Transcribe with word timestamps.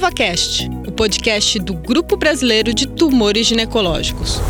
EvaCast, 0.00 0.66
o 0.86 0.92
podcast 0.92 1.58
do 1.58 1.74
Grupo 1.74 2.16
Brasileiro 2.16 2.72
de 2.72 2.86
Tumores 2.86 3.46
Ginecológicos. 3.46 4.40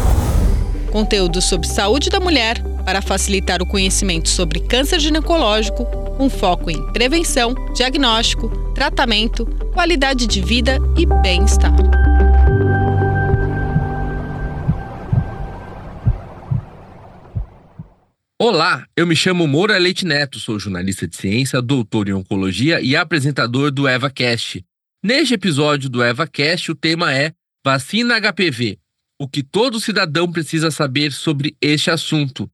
Conteúdo 0.92 1.42
sobre 1.42 1.67
saúde 1.67 2.08
da 2.08 2.21
mulher 2.21 2.62
para 2.85 3.03
facilitar 3.03 3.60
o 3.60 3.67
conhecimento 3.67 4.28
sobre 4.28 4.60
câncer 4.60 5.01
ginecológico, 5.01 5.85
com 6.17 6.31
foco 6.31 6.71
em 6.71 6.81
prevenção, 6.92 7.53
diagnóstico, 7.74 8.49
tratamento, 8.74 9.44
qualidade 9.74 10.28
de 10.28 10.40
vida 10.40 10.78
e 10.97 11.04
bem-estar. 11.04 11.74
Olá, 18.38 18.87
eu 18.96 19.05
me 19.05 19.16
chamo 19.16 19.48
Moura 19.48 19.77
Leite 19.78 20.06
Neto, 20.06 20.38
sou 20.38 20.60
jornalista 20.60 21.09
de 21.09 21.16
ciência, 21.16 21.60
doutor 21.60 22.09
em 22.09 22.12
oncologia 22.12 22.80
e 22.80 22.95
apresentador 22.95 23.73
do 23.73 23.89
EvaCast. 23.89 24.65
Neste 25.03 25.33
episódio 25.33 25.89
do 25.89 26.05
EvaCast, 26.05 26.73
o 26.73 26.75
tema 26.75 27.15
é 27.15 27.33
Vacina 27.65 28.21
HPV. 28.21 28.79
O 29.19 29.27
que 29.27 29.43
todo 29.43 29.81
cidadão 29.81 30.31
precisa 30.31 30.71
saber 30.71 31.11
sobre 31.11 31.57
este 31.59 31.91
assunto. 31.91 32.51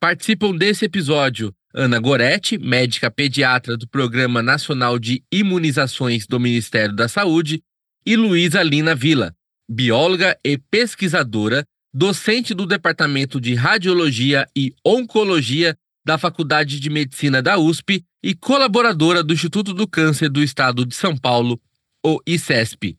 Participam 0.00 0.56
desse 0.56 0.84
episódio 0.84 1.54
Ana 1.72 2.00
Goretti, 2.00 2.58
médica 2.58 3.08
pediatra 3.08 3.76
do 3.76 3.86
Programa 3.86 4.42
Nacional 4.42 4.98
de 4.98 5.22
Imunizações 5.30 6.26
do 6.26 6.40
Ministério 6.40 6.94
da 6.94 7.06
Saúde, 7.06 7.62
e 8.04 8.16
Luísa 8.16 8.64
Lina 8.64 8.96
Vila, 8.96 9.32
bióloga 9.70 10.36
e 10.44 10.58
pesquisadora, 10.58 11.64
docente 11.94 12.52
do 12.52 12.66
Departamento 12.66 13.40
de 13.40 13.54
Radiologia 13.54 14.44
e 14.56 14.74
Oncologia 14.84 15.78
da 16.04 16.18
Faculdade 16.18 16.80
de 16.80 16.90
Medicina 16.90 17.40
da 17.40 17.58
USP 17.58 18.04
e 18.22 18.34
colaboradora 18.34 19.22
do 19.22 19.32
Instituto 19.32 19.72
do 19.72 19.86
Câncer 19.86 20.28
do 20.28 20.42
Estado 20.42 20.84
de 20.84 20.94
São 20.94 21.16
Paulo, 21.16 21.60
o 22.04 22.20
ICESP. 22.26 22.98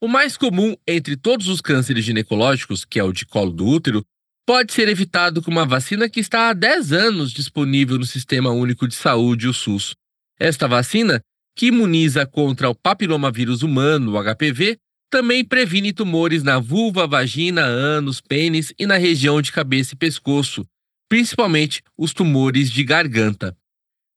O 0.00 0.06
mais 0.06 0.36
comum 0.36 0.76
entre 0.86 1.16
todos 1.16 1.48
os 1.48 1.60
cânceres 1.60 2.04
ginecológicos, 2.04 2.84
que 2.84 3.00
é 3.00 3.04
o 3.04 3.12
de 3.12 3.26
colo 3.26 3.50
do 3.50 3.66
útero, 3.66 4.04
pode 4.46 4.72
ser 4.72 4.88
evitado 4.88 5.42
com 5.42 5.50
uma 5.50 5.66
vacina 5.66 6.08
que 6.08 6.20
está 6.20 6.48
há 6.48 6.52
10 6.52 6.92
anos 6.92 7.32
disponível 7.32 7.98
no 7.98 8.06
Sistema 8.06 8.50
Único 8.50 8.86
de 8.86 8.94
Saúde, 8.94 9.48
o 9.48 9.52
SUS. 9.52 9.94
Esta 10.38 10.68
vacina, 10.68 11.20
que 11.56 11.66
imuniza 11.66 12.24
contra 12.24 12.70
o 12.70 12.74
papilomavírus 12.74 13.62
humano, 13.62 14.12
o 14.12 14.22
HPV, 14.22 14.78
também 15.10 15.44
previne 15.44 15.92
tumores 15.92 16.42
na 16.42 16.60
vulva, 16.60 17.06
vagina, 17.06 17.62
ânus, 17.62 18.20
pênis 18.20 18.72
e 18.78 18.86
na 18.86 18.96
região 18.96 19.42
de 19.42 19.50
cabeça 19.50 19.94
e 19.94 19.98
pescoço, 19.98 20.64
principalmente 21.08 21.82
os 21.96 22.12
tumores 22.12 22.70
de 22.70 22.84
garganta. 22.84 23.56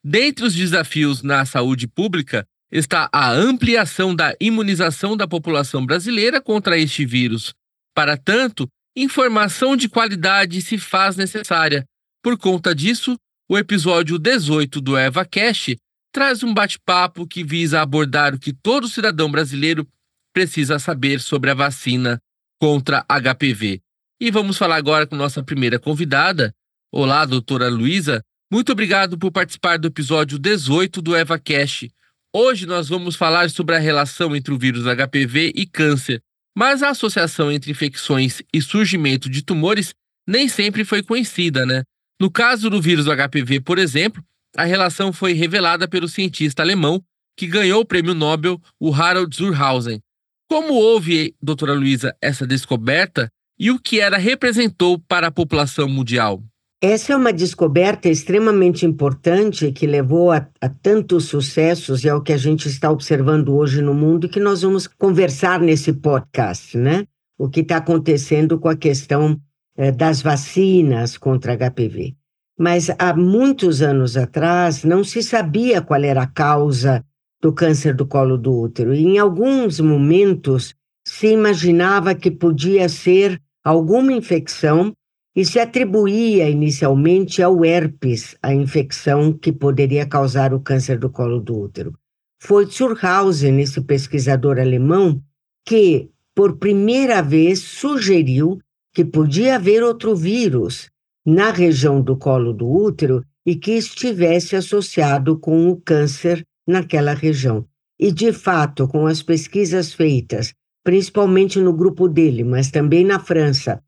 Dentre 0.03 0.45
os 0.45 0.55
desafios 0.55 1.21
na 1.21 1.45
saúde 1.45 1.87
pública 1.87 2.45
está 2.71 3.09
a 3.11 3.31
ampliação 3.31 4.15
da 4.15 4.35
imunização 4.39 5.15
da 5.15 5.27
população 5.27 5.85
brasileira 5.85 6.41
contra 6.41 6.77
este 6.77 7.05
vírus. 7.05 7.53
Para 7.93 8.17
tanto, 8.17 8.67
informação 8.95 9.75
de 9.75 9.89
qualidade 9.89 10.61
se 10.61 10.77
faz 10.77 11.15
necessária. 11.15 11.85
Por 12.23 12.37
conta 12.37 12.73
disso, 12.73 13.15
o 13.49 13.57
episódio 13.57 14.17
18 14.17 14.79
do 14.79 14.97
EvaCast 14.97 15.77
traz 16.13 16.43
um 16.43 16.53
bate-papo 16.53 17.27
que 17.27 17.43
visa 17.43 17.81
abordar 17.81 18.33
o 18.33 18.39
que 18.39 18.53
todo 18.53 18.87
cidadão 18.87 19.29
brasileiro 19.29 19.87
precisa 20.33 20.79
saber 20.79 21.19
sobre 21.19 21.51
a 21.51 21.53
vacina 21.53 22.19
contra 22.59 23.05
HPV. 23.09 23.81
E 24.19 24.31
vamos 24.31 24.57
falar 24.57 24.77
agora 24.77 25.07
com 25.07 25.15
nossa 25.15 25.43
primeira 25.43 25.79
convidada, 25.79 26.53
Olá, 26.93 27.23
doutora 27.23 27.69
Luísa. 27.69 28.21
Muito 28.51 28.73
obrigado 28.73 29.17
por 29.17 29.31
participar 29.31 29.79
do 29.79 29.87
episódio 29.87 30.37
18 30.37 31.01
do 31.01 31.15
EvaCast. 31.15 31.89
Hoje 32.35 32.65
nós 32.65 32.89
vamos 32.89 33.15
falar 33.15 33.49
sobre 33.49 33.77
a 33.77 33.79
relação 33.79 34.35
entre 34.35 34.53
o 34.53 34.57
vírus 34.57 34.83
HPV 34.83 35.53
e 35.55 35.65
câncer, 35.65 36.21
mas 36.53 36.83
a 36.83 36.89
associação 36.89 37.49
entre 37.49 37.71
infecções 37.71 38.41
e 38.53 38.61
surgimento 38.61 39.29
de 39.29 39.41
tumores 39.41 39.93
nem 40.27 40.49
sempre 40.49 40.83
foi 40.83 41.01
conhecida, 41.01 41.65
né? 41.65 41.83
No 42.19 42.29
caso 42.29 42.69
do 42.69 42.81
vírus 42.81 43.05
HPV, 43.05 43.61
por 43.61 43.79
exemplo, 43.79 44.21
a 44.57 44.65
relação 44.65 45.13
foi 45.13 45.31
revelada 45.31 45.87
pelo 45.87 46.09
cientista 46.09 46.61
alemão 46.61 47.01
que 47.37 47.47
ganhou 47.47 47.83
o 47.83 47.85
prêmio 47.85 48.13
Nobel, 48.13 48.61
o 48.77 48.93
Harald 48.93 49.33
Zurhausen. 49.33 50.01
Como 50.49 50.73
houve, 50.73 51.33
doutora 51.41 51.73
Luísa, 51.73 52.13
essa 52.21 52.45
descoberta 52.45 53.29
e 53.57 53.71
o 53.71 53.79
que 53.79 53.97
ela 54.01 54.17
representou 54.17 54.99
para 54.99 55.27
a 55.27 55.31
população 55.31 55.87
mundial? 55.87 56.43
Essa 56.83 57.13
é 57.13 57.15
uma 57.15 57.31
descoberta 57.31 58.09
extremamente 58.09 58.87
importante 58.87 59.71
que 59.71 59.85
levou 59.85 60.31
a, 60.31 60.47
a, 60.59 60.67
tantos 60.67 61.25
sucessos 61.25 62.03
e 62.03 62.09
é 62.09 62.15
o 62.15 62.23
que 62.23 62.33
a 62.33 62.37
gente 62.37 62.67
está 62.67 62.89
observando 62.89 63.55
hoje 63.55 63.83
no 63.83 63.93
mundo 63.93 64.27
que 64.27 64.39
nós 64.39 64.63
vamos 64.63 64.87
conversar 64.87 65.59
nesse 65.59 65.93
podcast, 65.93 66.75
né? 66.75 67.05
O 67.37 67.47
que 67.47 67.59
está 67.59 67.77
acontecendo 67.77 68.57
com 68.57 68.67
a 68.67 68.75
questão 68.75 69.39
eh, 69.77 69.91
das 69.91 70.23
vacinas 70.23 71.19
contra 71.19 71.55
HPV. 71.55 72.15
Mas 72.57 72.89
há 72.97 73.15
muitos 73.15 73.83
anos 73.83 74.17
atrás 74.17 74.83
não 74.83 75.03
se 75.03 75.21
sabia 75.21 75.83
qual 75.83 76.03
era 76.03 76.23
a 76.23 76.27
causa 76.27 77.05
do 77.39 77.53
câncer 77.53 77.93
do 77.93 78.07
colo 78.07 78.39
do 78.39 78.59
útero 78.59 78.91
e 78.95 79.05
em 79.05 79.19
alguns 79.19 79.79
momentos 79.79 80.73
se 81.07 81.27
imaginava 81.27 82.15
que 82.15 82.31
podia 82.31 82.89
ser 82.89 83.39
alguma 83.63 84.11
infecção 84.11 84.91
e 85.35 85.45
se 85.45 85.59
atribuía 85.59 86.49
inicialmente 86.49 87.41
ao 87.41 87.63
herpes 87.63 88.35
a 88.41 88.53
infecção 88.53 89.31
que 89.31 89.51
poderia 89.51 90.05
causar 90.05 90.53
o 90.53 90.59
câncer 90.59 90.99
do 90.99 91.09
colo 91.09 91.39
do 91.39 91.57
útero. 91.57 91.93
Foi 92.39 92.65
Zurhausen, 92.65 93.61
esse 93.61 93.81
pesquisador 93.81 94.59
alemão, 94.59 95.21
que, 95.65 96.09
por 96.35 96.57
primeira 96.57 97.21
vez, 97.21 97.59
sugeriu 97.59 98.59
que 98.93 99.05
podia 99.05 99.55
haver 99.55 99.83
outro 99.83 100.15
vírus 100.15 100.89
na 101.25 101.51
região 101.51 102.01
do 102.01 102.17
colo 102.17 102.51
do 102.51 102.67
útero 102.67 103.23
e 103.45 103.55
que 103.55 103.71
estivesse 103.71 104.55
associado 104.55 105.37
com 105.37 105.69
o 105.69 105.79
câncer 105.79 106.45
naquela 106.67 107.13
região. 107.13 107.65
E, 107.99 108.11
de 108.11 108.33
fato, 108.33 108.87
com 108.87 109.05
as 109.05 109.21
pesquisas 109.21 109.93
feitas, 109.93 110.53
principalmente 110.83 111.59
no 111.59 111.71
grupo 111.71 112.07
dele, 112.07 112.43
mas 112.43 112.71
também 112.71 113.05
na 113.05 113.19
França, 113.19 113.81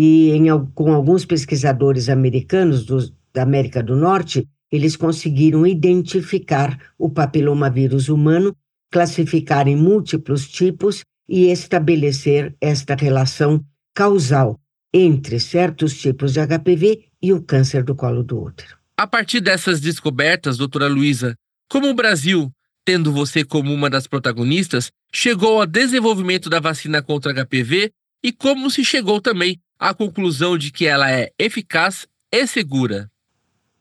e 0.00 0.30
em, 0.30 0.46
com 0.76 0.92
alguns 0.92 1.24
pesquisadores 1.24 2.08
americanos 2.08 2.86
do, 2.86 3.12
da 3.34 3.42
América 3.42 3.82
do 3.82 3.96
Norte, 3.96 4.46
eles 4.70 4.94
conseguiram 4.94 5.66
identificar 5.66 6.78
o 6.96 7.10
papilomavírus 7.10 8.08
humano, 8.08 8.54
classificar 8.92 9.66
em 9.66 9.74
múltiplos 9.74 10.48
tipos 10.48 11.02
e 11.28 11.50
estabelecer 11.50 12.54
esta 12.60 12.94
relação 12.94 13.60
causal 13.92 14.60
entre 14.94 15.40
certos 15.40 15.98
tipos 15.98 16.32
de 16.32 16.46
HPV 16.46 17.06
e 17.20 17.32
o 17.32 17.42
câncer 17.42 17.82
do 17.82 17.96
colo 17.96 18.22
do 18.22 18.40
útero. 18.40 18.76
A 18.96 19.04
partir 19.04 19.40
dessas 19.40 19.80
descobertas, 19.80 20.56
doutora 20.56 20.86
Luísa, 20.86 21.34
como 21.68 21.88
o 21.88 21.94
Brasil, 21.94 22.52
tendo 22.84 23.10
você 23.10 23.42
como 23.42 23.74
uma 23.74 23.90
das 23.90 24.06
protagonistas, 24.06 24.92
chegou 25.12 25.60
ao 25.60 25.66
desenvolvimento 25.66 26.48
da 26.48 26.60
vacina 26.60 27.02
contra 27.02 27.34
HPV 27.34 27.90
e 28.22 28.30
como 28.30 28.70
se 28.70 28.84
chegou 28.84 29.20
também 29.20 29.58
à 29.78 29.94
conclusão 29.94 30.58
de 30.58 30.72
que 30.72 30.86
ela 30.86 31.10
é 31.10 31.30
eficaz 31.38 32.06
e 32.32 32.46
segura? 32.46 33.10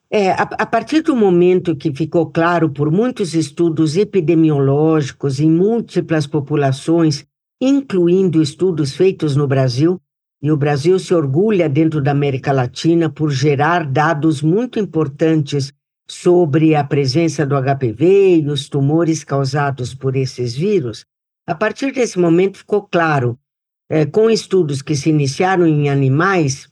É, 0.09 0.31
a, 0.31 0.44
a, 0.44 0.66
partir 0.66 1.02
do 1.02 1.16
momento 1.16 1.75
que 1.75 1.94
ficou 1.94 2.28
claro 2.28 2.69
por 2.69 2.90
muitos 2.90 3.34
estudos 3.34 3.97
epidemiológicos 3.97 5.40
em 5.40 5.50
múltiplas 5.50 6.25
populações, 6.25 7.25
incluindo 7.59 8.41
estudos 8.41 8.96
feitos 8.96 9.36
no 9.36 9.47
Brasil, 9.47 10.00
e 10.41 10.52
o 10.52 10.56
Brasil 10.56 10.97
se 11.00 11.13
orgulha 11.13 11.68
dentro 11.68 12.02
da 12.02 12.12
América 12.12 12.52
Latina 12.52 13.09
por 13.09 13.31
gerar 13.31 13.86
dados 13.86 14.41
muito 14.41 14.80
importantes 14.80 15.74
sobre 16.07 16.74
a 16.74 16.83
presença 16.83 17.45
do 17.45 17.56
HPV 17.56 18.42
e 18.44 18.48
os 18.48 18.69
tumores 18.69 19.24
causados 19.25 19.94
por 19.94 20.16
esses 20.16 20.56
vírus, 20.56 21.04
a 21.45 21.54
partir 21.54 21.92
desse 21.92 22.18
momento 22.18 22.60
ficou 22.60 22.83
claro 22.83 23.38
é, 23.89 24.06
com 24.06 24.30
estudos 24.30 24.81
que 24.81 24.95
se 24.95 25.10
iniciaram 25.10 25.66
em 25.66 25.89
animais 25.89 26.69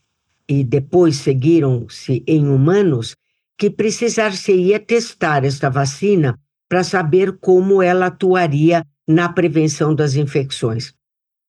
e 0.48 0.64
depois 0.64 1.18
seguiram-se 1.18 2.24
em 2.28 2.48
humanos, 2.48 3.16
que 3.58 3.70
precisar-se-ia 3.70 4.80
testar 4.80 5.46
esta 5.46 5.70
vacina 5.70 6.38
para 6.68 6.84
saber 6.84 7.38
como 7.40 7.82
ela 7.82 8.08
atuaria 8.08 8.86
na 9.08 9.30
prevenção 9.30 9.96
das 9.96 10.16
infecções. 10.16 10.94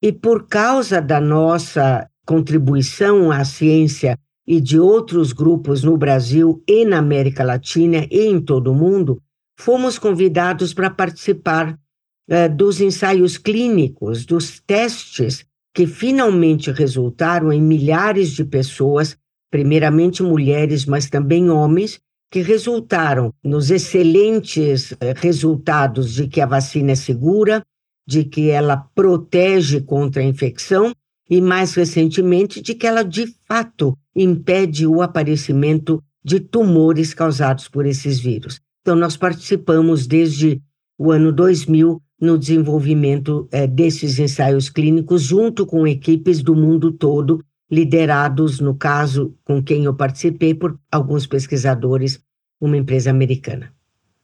E 0.00 0.12
por 0.12 0.46
causa 0.46 1.00
da 1.00 1.20
nossa 1.20 2.08
contribuição 2.24 3.32
à 3.32 3.44
ciência 3.44 4.18
e 4.46 4.60
de 4.60 4.78
outros 4.78 5.32
grupos 5.32 5.82
no 5.82 5.96
Brasil 5.96 6.62
e 6.66 6.84
na 6.84 6.98
América 6.98 7.42
Latina 7.42 8.06
e 8.10 8.26
em 8.26 8.40
todo 8.40 8.70
o 8.70 8.74
mundo, 8.74 9.20
fomos 9.58 9.98
convidados 9.98 10.72
para 10.72 10.90
participar 10.90 11.72
uh, 11.72 12.54
dos 12.54 12.80
ensaios 12.80 13.36
clínicos, 13.36 14.24
dos 14.24 14.60
testes 14.60 15.44
que 15.76 15.86
finalmente 15.86 16.70
resultaram 16.70 17.52
em 17.52 17.60
milhares 17.60 18.30
de 18.30 18.42
pessoas, 18.46 19.14
primeiramente 19.50 20.22
mulheres, 20.22 20.86
mas 20.86 21.10
também 21.10 21.50
homens, 21.50 22.00
que 22.32 22.40
resultaram 22.40 23.30
nos 23.44 23.70
excelentes 23.70 24.92
eh, 24.98 25.12
resultados 25.14 26.14
de 26.14 26.28
que 26.28 26.40
a 26.40 26.46
vacina 26.46 26.92
é 26.92 26.94
segura, 26.94 27.62
de 28.08 28.24
que 28.24 28.48
ela 28.48 28.88
protege 28.94 29.82
contra 29.82 30.22
a 30.22 30.24
infecção 30.24 30.92
e, 31.28 31.42
mais 31.42 31.74
recentemente, 31.74 32.62
de 32.62 32.74
que 32.74 32.86
ela 32.86 33.02
de 33.02 33.26
fato 33.46 33.94
impede 34.14 34.86
o 34.86 35.02
aparecimento 35.02 36.02
de 36.24 36.40
tumores 36.40 37.12
causados 37.12 37.68
por 37.68 37.84
esses 37.84 38.18
vírus. 38.18 38.62
Então, 38.80 38.96
nós 38.96 39.14
participamos 39.18 40.06
desde 40.06 40.58
o 40.98 41.12
ano 41.12 41.30
2000 41.30 42.00
no 42.20 42.38
desenvolvimento 42.38 43.48
eh, 43.52 43.66
desses 43.66 44.18
ensaios 44.18 44.68
clínicos, 44.68 45.22
junto 45.22 45.66
com 45.66 45.86
equipes 45.86 46.42
do 46.42 46.54
mundo 46.54 46.90
todo, 46.90 47.44
liderados, 47.70 48.60
no 48.60 48.74
caso 48.74 49.34
com 49.44 49.62
quem 49.62 49.84
eu 49.84 49.94
participei, 49.94 50.54
por 50.54 50.78
alguns 50.90 51.26
pesquisadores, 51.26 52.20
uma 52.60 52.76
empresa 52.76 53.10
americana. 53.10 53.72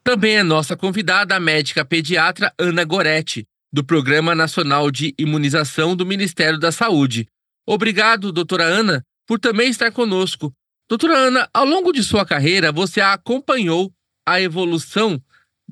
Também 0.03 0.37
é 0.37 0.43
nossa 0.43 0.77
convidada 0.77 1.37
a 1.37 1.41
médica 1.41 1.85
pediatra 1.85 2.53
Ana 2.59 2.85
Goretti, 2.85 3.47
do 3.73 3.85
Programa 3.85 4.35
Nacional 4.35 4.91
de 4.91 5.15
Imunização 5.19 5.95
do 5.97 6.05
Ministério 6.05 6.59
da 6.59 6.73
Saúde. 6.73 7.27
Obrigado, 7.67 8.33
doutora 8.33 8.65
Ana, 8.65 9.03
por 9.27 9.39
também 9.39 9.71
estar 9.71 9.91
conosco. 9.93 10.53
Doutora 10.89 11.17
Ana, 11.17 11.49
ao 11.55 11.65
longo 11.65 11.93
de 11.93 12.03
sua 12.03 12.27
carreira, 12.27 12.73
você 12.73 13.01
acompanhou 13.01 13.93
a 14.27 14.41
evolução 14.41 15.21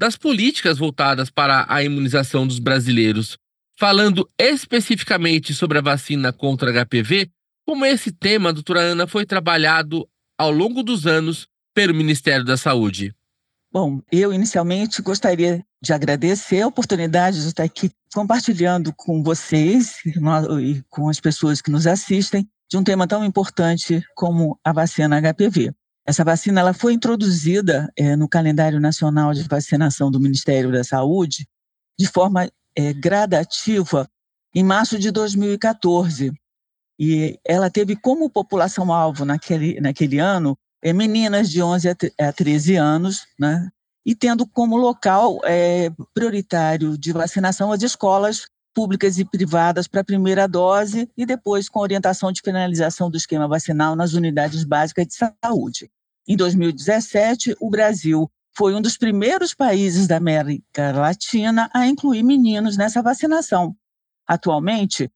das 0.01 0.17
políticas 0.17 0.79
voltadas 0.79 1.29
para 1.29 1.67
a 1.69 1.85
imunização 1.85 2.47
dos 2.47 2.59
brasileiros. 2.59 3.37
Falando 3.79 4.27
especificamente 4.39 5.53
sobre 5.53 5.77
a 5.77 5.83
vacina 5.83 6.33
contra 6.33 6.73
HPV, 6.73 7.31
como 7.67 7.85
esse 7.85 8.11
tema, 8.11 8.51
doutora 8.51 8.81
Ana, 8.81 9.07
foi 9.07 9.27
trabalhado 9.27 10.09
ao 10.39 10.51
longo 10.51 10.83
dos 10.83 11.07
anos 11.07 11.47
pelo 11.75 11.93
Ministério 11.93 12.47
da 12.47 12.57
Saúde? 12.57 13.15
Bom, 13.71 14.01
eu 14.11 14.33
inicialmente 14.33 15.03
gostaria 15.03 15.63
de 15.83 15.93
agradecer 15.93 16.63
a 16.63 16.67
oportunidade 16.67 17.43
de 17.43 17.49
estar 17.49 17.65
aqui 17.65 17.91
compartilhando 18.15 18.95
com 18.97 19.23
vocês 19.23 19.99
e 20.07 20.83
com 20.89 21.11
as 21.11 21.21
pessoas 21.21 21.61
que 21.61 21.71
nos 21.71 21.87
assistem 21.87 22.49
de 22.71 22.79
um 22.79 22.83
tema 22.83 23.07
tão 23.07 23.23
importante 23.23 24.03
como 24.15 24.59
a 24.65 24.73
vacina 24.73 25.21
HPV. 25.21 25.75
Essa 26.11 26.25
vacina 26.25 26.59
ela 26.59 26.75
foi 26.75 26.93
introduzida 26.93 27.89
é, 27.97 28.17
no 28.17 28.29
calendário 28.29 28.81
nacional 28.81 29.33
de 29.33 29.45
vacinação 29.45 30.11
do 30.11 30.19
Ministério 30.19 30.73
da 30.73 30.83
Saúde 30.83 31.47
de 31.97 32.09
forma 32.09 32.51
é, 32.75 32.93
gradativa 32.93 34.11
em 34.53 34.65
março 34.65 34.99
de 34.99 35.13
2014. 35.13 36.33
E 36.99 37.39
ela 37.47 37.71
teve 37.71 37.95
como 37.95 38.29
população-alvo 38.29 39.25
naquele, 39.25 39.81
naquele 39.81 40.19
ano 40.19 40.59
é, 40.83 40.93
meninas 40.93 41.49
de 41.49 41.63
11 41.63 41.91
a 42.19 42.33
13 42.33 42.75
anos, 42.75 43.25
né? 43.39 43.69
e 44.05 44.13
tendo 44.13 44.45
como 44.45 44.77
local 44.77 45.39
é, 45.45 45.91
prioritário 46.13 46.99
de 46.99 47.13
vacinação 47.13 47.71
as 47.71 47.85
escolas 47.85 48.49
públicas 48.75 49.17
e 49.17 49.25
privadas 49.25 49.87
para 49.87 50.01
a 50.01 50.05
primeira 50.05 50.49
dose 50.49 51.09
e 51.17 51.25
depois 51.25 51.69
com 51.69 51.79
orientação 51.79 52.33
de 52.33 52.41
finalização 52.43 53.09
do 53.09 53.17
esquema 53.17 53.47
vacinal 53.47 53.95
nas 53.95 54.13
unidades 54.13 54.65
básicas 54.65 55.07
de 55.07 55.15
saúde. 55.15 55.89
Em 56.31 56.37
2017, 56.37 57.57
o 57.59 57.69
Brasil 57.69 58.31
foi 58.57 58.73
um 58.73 58.81
dos 58.81 58.97
primeiros 58.97 59.53
países 59.53 60.07
da 60.07 60.17
América 60.17 60.93
Latina 60.93 61.69
a 61.75 61.89
incluir 61.89 62.23
meninos 62.23 62.77
nessa 62.77 63.03
vacinação. 63.03 63.75
Atualmente, 64.29 65.11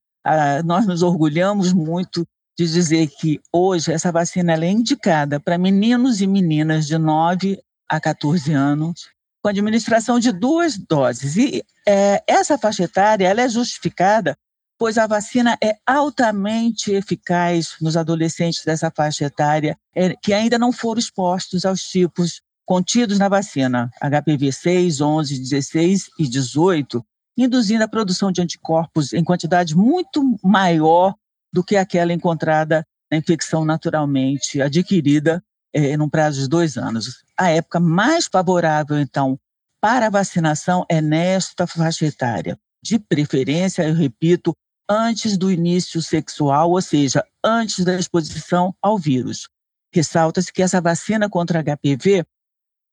nós 0.65 0.85
nos 0.89 1.05
orgulhamos 1.05 1.73
muito 1.73 2.27
de 2.59 2.67
dizer 2.67 3.07
que 3.07 3.41
hoje 3.53 3.93
essa 3.93 4.11
vacina 4.11 4.55
é 4.55 4.69
indicada 4.69 5.39
para 5.39 5.57
meninos 5.57 6.21
e 6.21 6.27
meninas 6.27 6.85
de 6.85 6.99
9 6.99 7.63
a 7.89 8.01
14 8.01 8.53
anos, 8.53 9.09
com 9.41 9.49
administração 9.49 10.19
de 10.19 10.33
duas 10.33 10.77
doses. 10.77 11.37
E 11.37 11.63
é, 11.87 12.25
essa 12.27 12.59
faixa 12.59 12.83
etária 12.83 13.29
ela 13.29 13.43
é 13.43 13.49
justificada 13.49 14.37
pois 14.79 14.99
a 14.99 15.07
vacina 15.07 15.57
é 15.63 15.77
altamente 15.87 16.93
eficaz 16.93 17.77
nos 17.81 17.97
adolescentes 17.97 18.65
dessa 18.65 18.91
faixa 18.91 19.25
etária 19.25 19.79
é, 19.95 20.15
que 20.17 20.33
ainda 20.33 20.59
não 20.59 20.73
foram 20.73 20.99
expostos 20.99 21.65
aos 21.65 21.83
tipos 21.83 22.43
contidos 22.67 23.19
na 23.19 23.29
vacina 23.29 23.91
HPV 24.01 24.51
6, 24.53 25.01
11, 25.01 25.39
16 25.39 26.11
e 26.19 26.29
18, 26.29 27.05
induzindo 27.37 27.85
a 27.85 27.89
produção 27.89 28.33
de 28.33 28.41
anticorpos 28.41 29.13
em 29.13 29.23
quantidade 29.23 29.77
muito 29.77 30.39
maior 30.43 31.15
do 31.53 31.63
que 31.63 31.77
aquela 31.77 32.13
encontrada 32.13 32.85
na 33.11 33.19
infecção 33.19 33.65
naturalmente 33.65 34.61
adquirida 34.61 35.43
é, 35.73 35.97
num 35.97 36.09
prazo 36.09 36.41
de 36.41 36.49
dois 36.49 36.77
anos. 36.77 37.23
A 37.37 37.51
época 37.51 37.81
mais 37.81 38.27
favorável, 38.27 38.99
então, 38.99 39.39
para 39.81 40.07
a 40.07 40.11
vacinação 40.11 40.85
é 40.89 41.01
nesta 41.01 41.67
faixa 41.67 42.07
etária. 42.07 42.59
De 42.83 42.99
preferência, 42.99 43.87
eu 43.87 43.95
repito, 43.95 44.55
antes 44.89 45.37
do 45.37 45.51
início 45.51 46.03
sexual, 46.03 46.71
ou 46.71 46.83
seja, 46.83 47.25
antes 47.43 47.85
da 47.85 47.99
exposição 47.99 48.75
ao 48.83 48.99
vírus. 48.99 49.49
Ressalta-se 49.93 50.53
que 50.53 50.63
essa 50.63 50.81
vacina 50.81 51.29
contra 51.29 51.63
HPV 51.63 52.25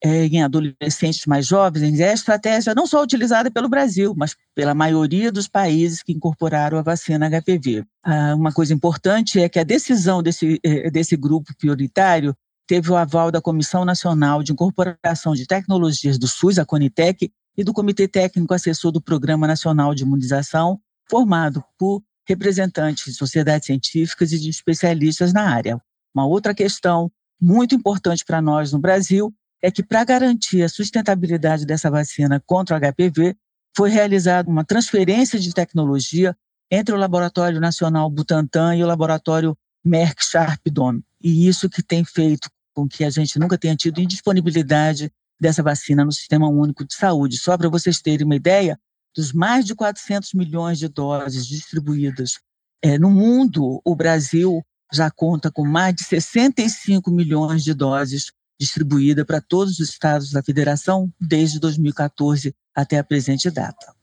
é, 0.04 0.26
em 0.26 0.42
adolescentes 0.42 1.26
mais 1.28 1.46
jovens 1.46 2.00
é 2.00 2.10
a 2.10 2.14
estratégia 2.14 2.74
não 2.74 2.88
só 2.88 3.04
utilizada 3.04 3.52
pelo 3.52 3.70
Brasil, 3.70 4.16
mas 4.18 4.36
pela 4.56 4.74
maioria 4.74 5.32
dos 5.32 5.48
países 5.48 6.02
que 6.02 6.12
incorporaram 6.12 6.78
a 6.78 6.82
vacina 6.82 7.30
HPV. 7.30 7.86
Ah, 8.04 8.34
uma 8.36 8.52
coisa 8.52 8.74
importante 8.74 9.40
é 9.40 9.48
que 9.48 9.60
a 9.60 9.64
decisão 9.64 10.24
desse, 10.24 10.60
eh, 10.64 10.90
desse 10.90 11.16
grupo 11.16 11.56
prioritário 11.56 12.36
teve 12.68 12.92
o 12.92 12.96
aval 12.96 13.32
da 13.32 13.42
Comissão 13.42 13.86
Nacional 13.86 14.42
de 14.42 14.52
Incorporação 14.52 15.34
de 15.34 15.46
Tecnologias 15.46 16.18
do 16.18 16.28
SUS, 16.28 16.58
a 16.58 16.66
Conitec, 16.66 17.32
e 17.58 17.64
do 17.64 17.74
Comitê 17.74 18.08
Técnico 18.08 18.54
Assessor 18.54 18.92
do 18.92 19.02
Programa 19.02 19.46
Nacional 19.46 19.94
de 19.94 20.04
Imunização, 20.04 20.80
formado 21.12 21.62
por 21.78 22.02
representantes 22.25 23.04
de 23.04 23.13
sociedades 23.13 23.66
científicas 23.66 24.31
e 24.31 24.40
de 24.40 24.50
especialistas 24.50 25.34
na 25.34 25.54
área. 25.54 25.78
Uma 26.16 26.25
outra 26.25 26.54
questão 26.54 27.12
muito 27.40 27.75
importante 27.75 28.24
para 28.24 28.42
nós 28.42 28.72
no 28.72 28.80
Brasil 28.80 29.34
é 29.62 29.69
que, 29.69 29.84
para 29.84 30.06
garantir 30.06 30.63
a 30.63 30.69
sustentabilidade 30.69 31.66
dessa 31.66 31.92
vacina 31.92 32.42
contra 32.46 32.78
o 32.78 32.80
HPV, 32.80 33.36
foi 33.75 33.90
realizada 33.90 34.50
uma 34.50 34.63
transferência 34.63 35.38
de 35.38 35.54
tecnologia 35.54 36.36
entre 36.69 36.96
o 36.96 36.98
Laboratório 36.98 37.60
Nacional 37.60 38.10
Butantan 38.10 38.78
e 38.78 38.84
o 38.84 38.88
Laboratório 38.88 39.58
Merck 39.84 40.24
Sharp 40.24 40.62
Dome. 40.72 41.04
E 41.22 41.46
isso 41.46 41.69
que 41.69 41.84
tem 41.84 42.06
feito 42.06 42.50
com 42.74 42.88
que 42.88 43.04
a 43.04 43.10
gente 43.10 43.38
nunca 43.38 43.58
tenha 43.58 43.75
tido 43.75 44.00
indisponibilidade 44.00 45.12
dessa 45.38 45.62
vacina 45.62 46.06
no 46.06 46.12
Sistema 46.12 46.48
Único 46.48 46.86
de 46.86 46.94
Saúde. 46.94 47.38
Só 47.38 47.58
para 47.58 47.68
vocês 47.68 48.01
terem 48.01 48.25
uma 48.25 48.36
ideia, 48.36 48.80
dos 49.15 49.34
mais 49.34 49.65
de 49.65 49.75
400 49.75 50.34
milhões 50.34 50.80
de 50.80 50.88
doses 50.88 51.46
distribuídas 51.46 52.39
é, 52.84 52.98
no 52.98 53.12
mundo, 53.12 53.82
o 53.86 53.96
Brasil 53.96 54.62
já 54.91 55.10
conta 55.12 55.51
com 55.51 55.65
mais 55.65 55.96
de 55.96 56.03
65 56.03 57.12
milhões 57.12 57.63
de 57.63 57.74
doses 57.74 58.32
distribuídas 58.60 59.25
para 59.25 59.41
todos 59.41 59.80
os 59.80 59.89
estados 59.89 60.32
da 60.32 60.44
federação 60.44 61.12
desde 61.20 61.60
2014 61.60 62.53
até 62.75 62.98
a 62.98 63.03
presente 63.03 63.50
data. 63.50 63.94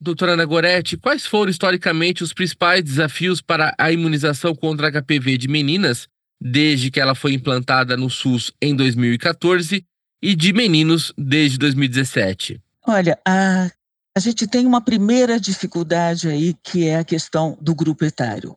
Doutora 0.00 0.32
Ana 0.32 0.44
Goretti, 0.44 0.96
quais 0.96 1.26
foram 1.26 1.50
historicamente 1.50 2.24
os 2.24 2.32
principais 2.32 2.82
desafios 2.82 3.42
para 3.42 3.74
a 3.78 3.92
imunização 3.92 4.54
contra 4.54 4.90
HPV 4.90 5.36
de 5.36 5.46
meninas 5.46 6.08
desde 6.40 6.90
que 6.90 6.98
ela 6.98 7.14
foi 7.14 7.34
implantada 7.34 7.96
no 7.96 8.08
SUS 8.08 8.52
em 8.62 8.74
2014 8.74 9.84
e 10.22 10.34
de 10.34 10.52
meninos 10.52 11.12
desde 11.18 11.58
2017? 11.58 12.60
Olha, 12.86 13.18
a 13.26 13.70
a 14.16 14.20
gente 14.20 14.46
tem 14.46 14.66
uma 14.66 14.80
primeira 14.80 15.38
dificuldade 15.38 16.28
aí, 16.28 16.54
que 16.62 16.88
é 16.88 16.96
a 16.96 17.04
questão 17.04 17.56
do 17.60 17.74
grupo 17.74 18.04
etário. 18.04 18.56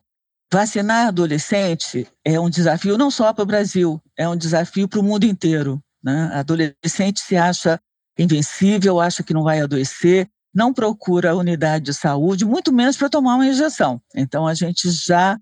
Vacinar 0.52 1.08
adolescente 1.08 2.06
é 2.24 2.38
um 2.38 2.50
desafio 2.50 2.98
não 2.98 3.10
só 3.10 3.32
para 3.32 3.42
o 3.42 3.46
Brasil, 3.46 4.00
é 4.16 4.28
um 4.28 4.36
desafio 4.36 4.88
para 4.88 5.00
o 5.00 5.02
mundo 5.02 5.24
inteiro. 5.24 5.82
Né? 6.02 6.30
Adolescente 6.32 7.20
se 7.20 7.36
acha 7.36 7.80
invencível, 8.18 9.00
acha 9.00 9.22
que 9.22 9.34
não 9.34 9.42
vai 9.42 9.60
adoecer, 9.60 10.28
não 10.54 10.72
procura 10.72 11.30
a 11.30 11.34
unidade 11.34 11.86
de 11.86 11.94
saúde, 11.94 12.44
muito 12.44 12.72
menos 12.72 12.96
para 12.96 13.08
tomar 13.08 13.34
uma 13.34 13.46
injeção. 13.46 14.00
Então, 14.14 14.46
a 14.46 14.54
gente 14.54 14.88
já 14.90 15.38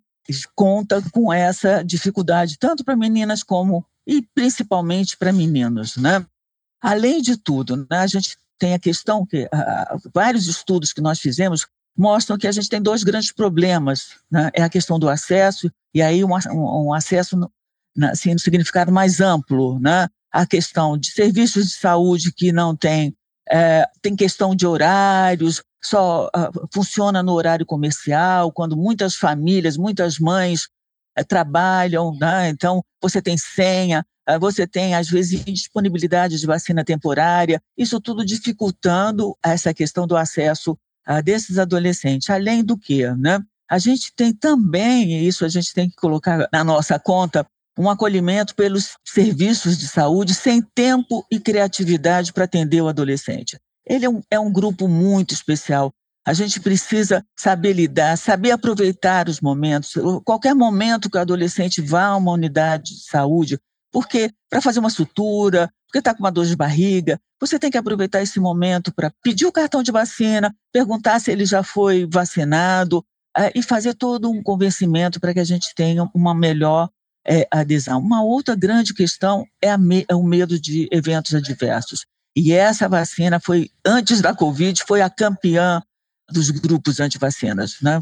conta 0.54 1.02
com 1.10 1.32
essa 1.32 1.82
dificuldade, 1.82 2.56
tanto 2.58 2.84
para 2.84 2.96
meninas 2.96 3.42
como 3.42 3.84
e 4.06 4.22
principalmente 4.34 5.16
para 5.16 5.32
meninos. 5.32 5.96
Né? 5.96 6.24
Além 6.80 7.20
de 7.20 7.36
tudo, 7.36 7.76
né, 7.76 7.98
a 7.98 8.06
gente 8.06 8.36
tem 8.62 8.74
a 8.74 8.78
questão 8.78 9.26
que 9.26 9.48
vários 10.14 10.46
estudos 10.46 10.92
que 10.92 11.00
nós 11.00 11.18
fizemos 11.18 11.66
mostram 11.98 12.38
que 12.38 12.46
a 12.46 12.52
gente 12.52 12.68
tem 12.68 12.80
dois 12.80 13.02
grandes 13.02 13.32
problemas. 13.32 14.10
Né? 14.30 14.50
É 14.54 14.62
a 14.62 14.68
questão 14.68 15.00
do 15.00 15.08
acesso, 15.08 15.68
e 15.92 16.00
aí 16.00 16.22
um, 16.24 16.30
um, 16.52 16.94
acesso 16.94 17.50
assim, 18.04 18.32
no 18.32 18.38
significado 18.38 18.92
mais 18.92 19.20
amplo. 19.20 19.80
Né? 19.80 20.06
A 20.30 20.46
questão 20.46 20.96
de 20.96 21.10
serviços 21.10 21.70
de 21.70 21.72
saúde 21.72 22.32
que 22.32 22.52
não 22.52 22.76
tem, 22.76 23.16
é, 23.50 23.84
tem 24.00 24.14
questão 24.14 24.54
de 24.54 24.64
horários, 24.64 25.60
só 25.84 26.26
uh, 26.26 26.68
funciona 26.72 27.20
no 27.20 27.32
horário 27.32 27.66
comercial, 27.66 28.52
quando 28.52 28.76
muitas 28.76 29.16
famílias, 29.16 29.76
muitas 29.76 30.20
mães 30.20 30.68
é, 31.16 31.24
trabalham, 31.24 32.16
né? 32.16 32.48
então 32.48 32.80
você 33.02 33.20
tem 33.20 33.36
senha, 33.36 34.06
você 34.40 34.66
tem, 34.66 34.94
às 34.94 35.08
vezes, 35.08 35.46
indisponibilidade 35.46 36.38
de 36.38 36.46
vacina 36.46 36.84
temporária, 36.84 37.60
isso 37.76 38.00
tudo 38.00 38.24
dificultando 38.24 39.36
essa 39.44 39.74
questão 39.74 40.06
do 40.06 40.16
acesso 40.16 40.78
ah, 41.04 41.20
desses 41.20 41.58
adolescentes. 41.58 42.30
Além 42.30 42.62
do 42.62 42.78
que, 42.78 43.06
né? 43.16 43.40
A 43.68 43.78
gente 43.78 44.12
tem 44.14 44.32
também, 44.32 45.14
e 45.14 45.26
isso 45.26 45.44
a 45.44 45.48
gente 45.48 45.72
tem 45.72 45.88
que 45.88 45.96
colocar 45.96 46.46
na 46.52 46.62
nossa 46.62 46.98
conta, 46.98 47.46
um 47.78 47.88
acolhimento 47.88 48.54
pelos 48.54 48.96
serviços 49.02 49.78
de 49.78 49.88
saúde 49.88 50.34
sem 50.34 50.60
tempo 50.60 51.24
e 51.30 51.40
criatividade 51.40 52.32
para 52.32 52.44
atender 52.44 52.82
o 52.82 52.88
adolescente. 52.88 53.58
Ele 53.86 54.04
é 54.04 54.10
um, 54.10 54.20
é 54.30 54.38
um 54.38 54.52
grupo 54.52 54.86
muito 54.86 55.32
especial. 55.32 55.92
A 56.24 56.32
gente 56.32 56.60
precisa 56.60 57.24
saber 57.36 57.72
lidar, 57.72 58.16
saber 58.16 58.52
aproveitar 58.52 59.28
os 59.28 59.40
momentos. 59.40 59.94
Qualquer 60.24 60.54
momento 60.54 61.10
que 61.10 61.16
o 61.16 61.20
adolescente 61.20 61.80
vá 61.80 62.06
a 62.08 62.16
uma 62.16 62.32
unidade 62.32 62.94
de 62.94 63.04
saúde, 63.04 63.58
porque 63.92 64.32
para 64.50 64.60
fazer 64.60 64.80
uma 64.80 64.90
sutura, 64.90 65.70
porque 65.86 65.98
está 65.98 66.14
com 66.14 66.20
uma 66.20 66.32
dor 66.32 66.46
de 66.46 66.56
barriga, 66.56 67.20
você 67.38 67.58
tem 67.58 67.70
que 67.70 67.78
aproveitar 67.78 68.22
esse 68.22 68.40
momento 68.40 68.92
para 68.92 69.12
pedir 69.22 69.46
o 69.46 69.52
cartão 69.52 69.82
de 69.82 69.92
vacina, 69.92 70.54
perguntar 70.72 71.20
se 71.20 71.30
ele 71.30 71.44
já 71.44 71.62
foi 71.62 72.08
vacinado, 72.10 73.04
é, 73.36 73.50
e 73.54 73.62
fazer 73.62 73.94
todo 73.94 74.30
um 74.30 74.42
convencimento 74.42 75.18
para 75.18 75.32
que 75.32 75.40
a 75.40 75.44
gente 75.44 75.74
tenha 75.74 76.08
uma 76.14 76.34
melhor 76.34 76.88
é, 77.26 77.46
adesão. 77.50 77.98
Uma 77.98 78.22
outra 78.22 78.54
grande 78.54 78.92
questão 78.92 79.46
é, 79.60 79.76
me, 79.76 80.04
é, 80.08 80.14
o 80.14 80.22
medo 80.22 80.60
de 80.60 80.88
eventos 80.92 81.34
adversos. 81.34 82.04
E 82.36 82.52
essa 82.52 82.88
vacina 82.88 83.40
foi, 83.40 83.70
antes 83.84 84.20
da 84.20 84.34
Covid, 84.34 84.82
foi 84.86 85.00
a 85.00 85.10
campeã 85.10 85.82
dos 86.30 86.50
grupos 86.50 87.00
antivacinas, 87.00 87.76
né? 87.82 88.00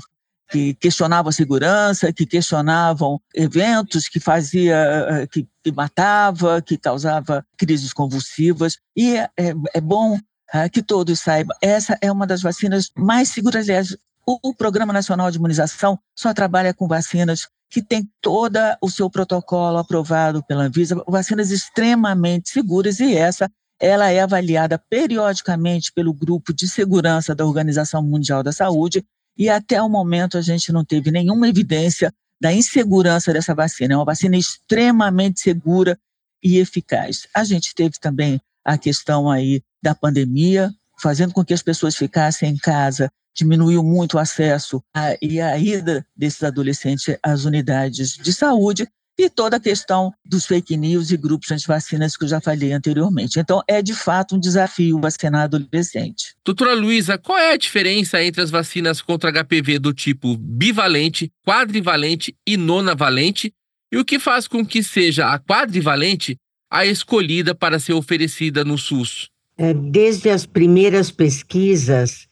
Que 0.50 0.74
questionavam 0.74 1.30
segurança, 1.30 2.12
que 2.12 2.26
questionavam 2.26 3.20
eventos 3.34 4.08
que 4.08 4.18
fazia, 4.18 4.74
eh, 4.74 5.26
que, 5.26 5.48
que 5.62 5.72
matava, 5.72 6.60
que 6.60 6.76
causava 6.76 7.46
crises 7.56 7.92
convulsivas. 7.92 8.78
E 8.96 9.16
é, 9.16 9.28
é 9.72 9.80
bom 9.80 10.18
é, 10.52 10.68
que 10.68 10.82
todos 10.82 11.20
saibam, 11.20 11.56
essa 11.62 11.96
é 12.00 12.10
uma 12.10 12.26
das 12.26 12.42
vacinas 12.42 12.90
mais 12.96 13.28
seguras. 13.28 13.68
Aliás, 13.68 13.96
o 14.26 14.54
Programa 14.54 14.92
Nacional 14.92 15.30
de 15.30 15.38
Imunização 15.38 15.98
só 16.14 16.34
trabalha 16.34 16.74
com 16.74 16.86
vacinas 16.86 17.48
que 17.68 17.80
têm 17.80 18.10
todo 18.20 18.58
o 18.82 18.90
seu 18.90 19.08
protocolo 19.08 19.78
aprovado 19.78 20.42
pela 20.44 20.64
Anvisa, 20.64 21.02
vacinas 21.06 21.52
extremamente 21.52 22.50
seguras, 22.50 22.98
e 22.98 23.14
essa 23.14 23.48
ela 23.80 24.10
é 24.10 24.20
avaliada 24.20 24.78
periodicamente 24.78 25.92
pelo 25.92 26.12
grupo 26.12 26.52
de 26.52 26.68
segurança 26.68 27.34
da 27.34 27.46
Organização 27.46 28.02
Mundial 28.02 28.42
da 28.42 28.52
Saúde, 28.52 29.04
e 29.40 29.48
até 29.48 29.80
o 29.80 29.88
momento 29.88 30.36
a 30.36 30.42
gente 30.42 30.70
não 30.70 30.84
teve 30.84 31.10
nenhuma 31.10 31.48
evidência 31.48 32.12
da 32.38 32.52
insegurança 32.52 33.32
dessa 33.32 33.54
vacina. 33.54 33.94
É 33.94 33.96
uma 33.96 34.04
vacina 34.04 34.36
extremamente 34.36 35.40
segura 35.40 35.98
e 36.44 36.58
eficaz. 36.58 37.26
A 37.34 37.42
gente 37.42 37.74
teve 37.74 37.98
também 37.98 38.38
a 38.62 38.76
questão 38.76 39.30
aí 39.30 39.62
da 39.82 39.94
pandemia, 39.94 40.70
fazendo 41.00 41.32
com 41.32 41.42
que 41.42 41.54
as 41.54 41.62
pessoas 41.62 41.96
ficassem 41.96 42.50
em 42.50 42.56
casa 42.58 43.10
diminuiu 43.34 43.82
muito 43.82 44.14
o 44.14 44.18
acesso 44.18 44.82
a, 44.94 45.16
e 45.22 45.40
a 45.40 45.56
ida 45.56 46.06
desses 46.14 46.42
adolescentes 46.42 47.16
às 47.22 47.46
unidades 47.46 48.18
de 48.18 48.34
saúde 48.34 48.86
e 49.22 49.30
toda 49.30 49.56
a 49.56 49.60
questão 49.60 50.12
dos 50.24 50.46
fake 50.46 50.76
news 50.76 51.10
e 51.10 51.16
grupos 51.16 51.50
anti-vacinas 51.50 52.16
que 52.16 52.24
eu 52.24 52.28
já 52.28 52.40
falei 52.40 52.72
anteriormente. 52.72 53.38
Então, 53.38 53.62
é 53.68 53.82
de 53.82 53.94
fato 53.94 54.36
um 54.36 54.40
desafio 54.40 55.00
vacinar 55.00 55.42
adolescente. 55.42 56.34
Doutora 56.44 56.74
Luísa, 56.74 57.18
qual 57.18 57.38
é 57.38 57.52
a 57.52 57.56
diferença 57.56 58.22
entre 58.22 58.42
as 58.42 58.50
vacinas 58.50 59.02
contra 59.02 59.30
HPV 59.30 59.78
do 59.78 59.92
tipo 59.92 60.36
bivalente, 60.36 61.30
quadrivalente 61.44 62.34
e 62.46 62.56
nonavalente? 62.56 63.52
E 63.92 63.98
o 63.98 64.04
que 64.04 64.18
faz 64.18 64.46
com 64.46 64.64
que 64.64 64.82
seja 64.82 65.26
a 65.26 65.38
quadrivalente 65.38 66.36
a 66.70 66.86
escolhida 66.86 67.54
para 67.54 67.78
ser 67.78 67.92
oferecida 67.92 68.64
no 68.64 68.78
SUS? 68.78 69.28
É, 69.58 69.74
desde 69.74 70.30
as 70.30 70.46
primeiras 70.46 71.10
pesquisas, 71.10 72.28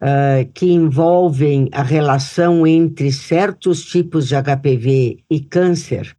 uh, 0.00 0.50
que 0.52 0.66
envolvem 0.66 1.68
a 1.72 1.82
relação 1.82 2.66
entre 2.66 3.12
certos 3.12 3.84
tipos 3.84 4.28
de 4.28 4.34
HPV 4.34 5.18
e 5.30 5.40
câncer, 5.40 6.16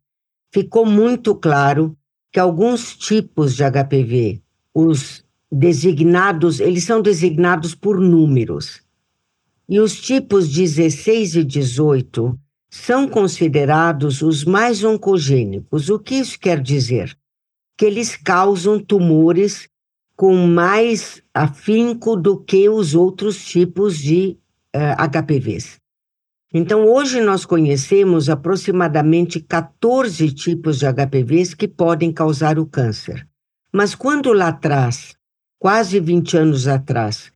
ficou 0.51 0.86
muito 0.86 1.34
claro 1.34 1.96
que 2.31 2.39
alguns 2.39 2.96
tipos 2.96 3.55
de 3.55 3.63
HPV, 3.63 4.41
os 4.74 5.24
designados, 5.51 6.60
eles 6.60 6.84
são 6.84 7.01
designados 7.01 7.75
por 7.75 8.00
números. 8.00 8.81
E 9.67 9.79
os 9.79 10.00
tipos 10.00 10.50
16 10.50 11.36
e 11.36 11.43
18 11.43 12.38
são 12.70 13.08
considerados 13.08 14.22
os 14.22 14.46
mais 14.46 14.84
oncogênicos. 14.84 15.89
O 15.89 16.00
que 16.00 16.15
isso 16.15 16.39
quer 16.39 16.62
dizer? 16.62 17.17
Que 17.77 17.86
eles 17.86 18.15
causam 18.15 18.79
tumores 18.79 19.67
com 20.15 20.36
mais 20.48 21.22
afinco 21.34 22.15
do 22.15 22.38
que 22.38 22.70
os 22.70 22.93
outros 22.93 23.43
tipos 23.43 23.98
de 23.98 24.38
uh, 24.75 24.77
eh, 24.77 24.96
HPVs. 25.08 25.81
Então, 26.53 26.86
hoje 26.86 27.22
nós 27.22 27.46
conhecemos 27.46 28.29
aproximadamente 28.29 29.39
14 29.39 30.31
tipos 30.34 30.79
de 30.79 30.86
HPVs 30.86 31.53
que 31.53 31.67
podem 31.67 32.12
causar 32.12 32.60
o 32.60 32.65
câncer. 32.65 33.25
Mas 33.72 33.96
quando 33.96 34.34
lá 34.34 34.50
atrás, 34.50 35.15
quase 35.58 35.98
20 36.00 36.36
anos 36.36 36.67
atrás, 36.67 37.31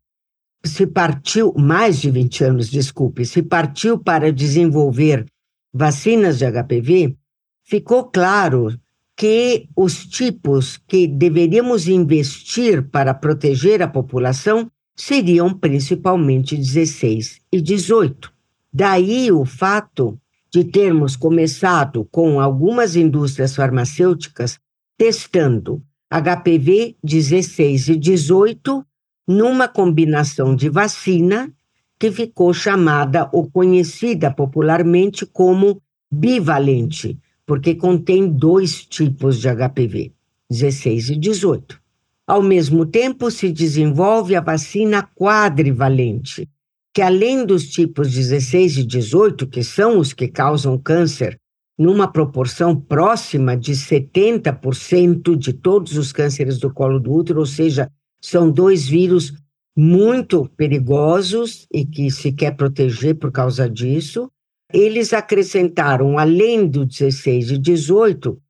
se 0.65 0.85
partiu, 0.85 1.53
mais 1.57 2.01
de 2.01 2.11
20 2.11 2.43
anos, 2.43 2.69
desculpe, 2.69 3.25
se 3.25 3.41
partiu 3.41 3.97
para 3.97 4.33
desenvolver 4.33 5.25
vacinas 5.73 6.39
de 6.39 6.45
HPV, 6.51 7.15
ficou 7.63 8.05
claro 8.05 8.77
que 9.15 9.69
os 9.77 10.05
tipos 10.05 10.77
que 10.87 11.07
deveríamos 11.07 11.87
investir 11.87 12.89
para 12.89 13.13
proteger 13.13 13.81
a 13.81 13.87
população 13.87 14.69
seriam 14.93 15.53
principalmente 15.53 16.57
16 16.57 17.39
e 17.49 17.61
18. 17.61 18.34
Daí 18.77 19.31
o 19.31 19.45
fato 19.45 20.19
de 20.51 20.65
termos 20.65 21.15
começado 21.15 22.03
com 22.11 22.41
algumas 22.41 22.97
indústrias 22.97 23.55
farmacêuticas 23.55 24.59
testando 24.97 25.81
HPV 26.11 26.97
16 27.01 27.87
e 27.87 27.95
18 27.95 28.85
numa 29.25 29.69
combinação 29.69 30.53
de 30.53 30.67
vacina 30.67 31.49
que 31.97 32.11
ficou 32.11 32.53
chamada 32.53 33.29
ou 33.31 33.49
conhecida 33.49 34.29
popularmente 34.29 35.25
como 35.25 35.81
bivalente, 36.11 37.17
porque 37.45 37.75
contém 37.75 38.27
dois 38.27 38.85
tipos 38.85 39.39
de 39.39 39.47
HPV, 39.47 40.11
16 40.49 41.11
e 41.11 41.15
18. 41.15 41.79
Ao 42.27 42.41
mesmo 42.41 42.85
tempo, 42.85 43.31
se 43.31 43.53
desenvolve 43.53 44.35
a 44.35 44.41
vacina 44.41 45.01
quadrivalente, 45.15 46.49
que 46.95 47.01
além 47.01 47.45
dos 47.45 47.67
tipos 47.67 48.09
16 48.09 48.77
e 48.77 48.83
18, 48.85 49.47
que 49.47 49.61
são 49.61 49.99
os 49.99 50.13
que 50.13 50.29
causam 50.29 50.77
câncer, 50.77 51.37
numa 51.77 52.07
proporção 52.07 52.73
próxima 52.73 53.57
de 53.57 53.73
70% 53.73 55.35
de 55.35 55.51
todos 55.51 55.97
os 55.97 56.13
cânceres 56.13 56.57
do 56.57 56.73
colo 56.73 56.97
do 56.97 57.11
útero, 57.11 57.41
ou 57.41 57.45
seja, 57.45 57.91
são 58.21 58.49
dois 58.49 58.87
vírus 58.87 59.33
muito 59.75 60.49
perigosos 60.55 61.67
e 61.69 61.85
que 61.85 62.09
se 62.09 62.31
quer 62.31 62.55
proteger 62.55 63.15
por 63.15 63.29
causa 63.29 63.69
disso. 63.69 64.31
Eles 64.71 65.11
acrescentaram, 65.11 66.17
além 66.17 66.65
do 66.65 66.85
16 66.85 67.51
e 67.51 67.57
18, 67.57 68.41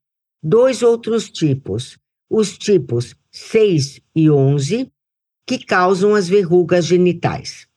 dois 0.43 0.83
outros 0.83 1.31
tipos, 1.31 1.97
os 2.29 2.55
tipos 2.59 3.15
6 3.31 4.01
e 4.15 4.29
11, 4.29 4.87
que 5.47 5.57
causam 5.65 6.13
as 6.13 6.29
verrugas 6.29 6.85
genitais. 6.85 7.67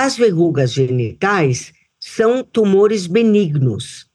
As 0.00 0.16
verrugas 0.16 0.72
genitais 0.72 1.72
são 1.98 2.44
tumores 2.44 3.08
benignos, 3.08 4.06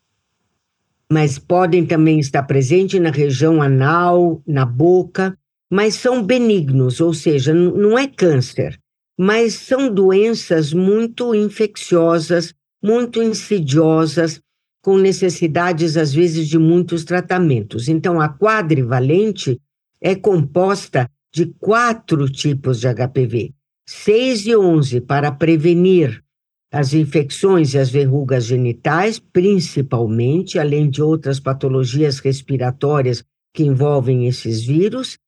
mas 1.11 1.37
podem 1.37 1.85
também 1.85 2.21
estar 2.21 2.43
presentes 2.43 3.01
na 3.01 3.11
região 3.11 3.61
anal, 3.61 4.41
na 4.47 4.65
boca, 4.65 5.37
mas 5.69 5.95
são 5.95 6.23
benignos, 6.23 7.01
ou 7.01 7.13
seja, 7.13 7.53
não 7.53 7.99
é 7.99 8.07
câncer, 8.07 8.79
mas 9.19 9.55
são 9.55 9.93
doenças 9.93 10.71
muito 10.71 11.35
infecciosas 11.35 12.55
muito 12.81 13.21
insidiosas, 13.21 14.39
com 14.81 14.97
necessidades, 14.97 15.97
às 15.97 16.13
vezes, 16.13 16.47
de 16.47 16.57
muitos 16.57 17.03
tratamentos. 17.03 17.89
Então, 17.89 18.21
a 18.21 18.29
quadrivalente 18.29 19.59
é 19.99 20.15
composta 20.15 21.11
de 21.29 21.47
quatro 21.59 22.29
tipos 22.29 22.79
de 22.79 22.87
HPV: 22.87 23.53
6 23.85 24.45
e 24.47 24.55
11 24.55 25.01
para 25.01 25.31
prevenir 25.31 26.23
as 26.71 26.93
infecções 26.93 27.73
e 27.73 27.77
as 27.77 27.89
verrugas 27.89 28.45
genitais, 28.45 29.19
principalmente, 29.19 30.57
além 30.57 30.89
de 30.89 31.01
outras 31.01 31.39
patologias 31.39 32.19
respiratórias 32.19 33.23
que 33.53 33.63
envolvem 33.63 34.25
esses 34.25 34.63
vírus, 34.63 35.19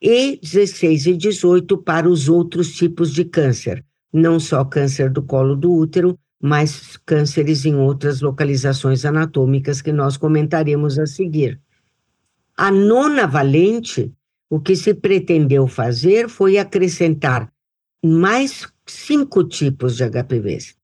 e 0.00 0.38
16 0.40 1.06
e 1.06 1.16
18 1.16 1.78
para 1.78 2.08
os 2.08 2.28
outros 2.28 2.72
tipos 2.74 3.12
de 3.12 3.24
câncer, 3.24 3.84
não 4.12 4.38
só 4.38 4.64
câncer 4.64 5.10
do 5.10 5.22
colo 5.22 5.56
do 5.56 5.72
útero, 5.72 6.18
mais 6.40 6.96
cânceres 6.98 7.64
em 7.64 7.76
outras 7.76 8.20
localizações 8.20 9.04
anatômicas 9.04 9.80
que 9.80 9.92
nós 9.92 10.16
comentaremos 10.16 10.98
a 10.98 11.06
seguir. 11.06 11.60
A 12.56 12.70
nona 12.70 13.26
valente, 13.26 14.12
o 14.50 14.60
que 14.60 14.76
se 14.76 14.92
pretendeu 14.92 15.66
fazer 15.66 16.28
foi 16.28 16.58
acrescentar 16.58 17.51
mais 18.04 18.66
cinco 18.86 19.44
tipos 19.44 19.96
de 19.96 20.04
HPVs. 20.04 20.76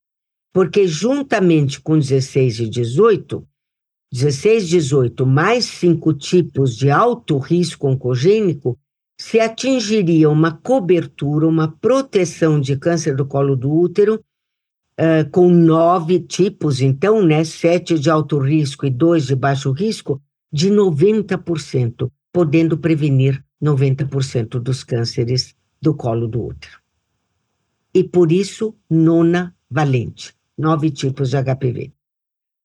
Porque 0.52 0.86
juntamente 0.86 1.80
com 1.80 1.98
16 1.98 2.60
e 2.60 2.68
18, 2.68 3.46
16, 4.12 4.68
18 4.68 5.26
mais 5.26 5.64
cinco 5.66 6.14
tipos 6.14 6.76
de 6.76 6.90
alto 6.90 7.38
risco 7.38 7.88
oncogênico, 7.88 8.78
se 9.20 9.40
atingiria 9.40 10.30
uma 10.30 10.52
cobertura, 10.52 11.46
uma 11.46 11.68
proteção 11.68 12.60
de 12.60 12.76
câncer 12.76 13.16
do 13.16 13.26
colo 13.26 13.56
do 13.56 13.70
útero, 13.70 14.22
uh, 14.98 15.28
com 15.30 15.50
nove 15.50 16.20
tipos, 16.20 16.80
então, 16.80 17.22
né, 17.22 17.44
sete 17.44 17.98
de 17.98 18.08
alto 18.08 18.38
risco 18.38 18.86
e 18.86 18.90
dois 18.90 19.26
de 19.26 19.34
baixo 19.34 19.72
risco, 19.72 20.22
de 20.52 20.70
90%, 20.70 22.10
podendo 22.32 22.78
prevenir 22.78 23.44
90% 23.62 24.60
dos 24.60 24.84
cânceres 24.84 25.54
do 25.82 25.94
colo 25.94 26.28
do 26.28 26.46
útero. 26.46 26.77
E 27.98 28.04
por 28.04 28.30
isso, 28.30 28.76
nona 28.88 29.56
valente, 29.68 30.32
nove 30.56 30.88
tipos 30.88 31.30
de 31.30 31.36
HPV. 31.42 31.92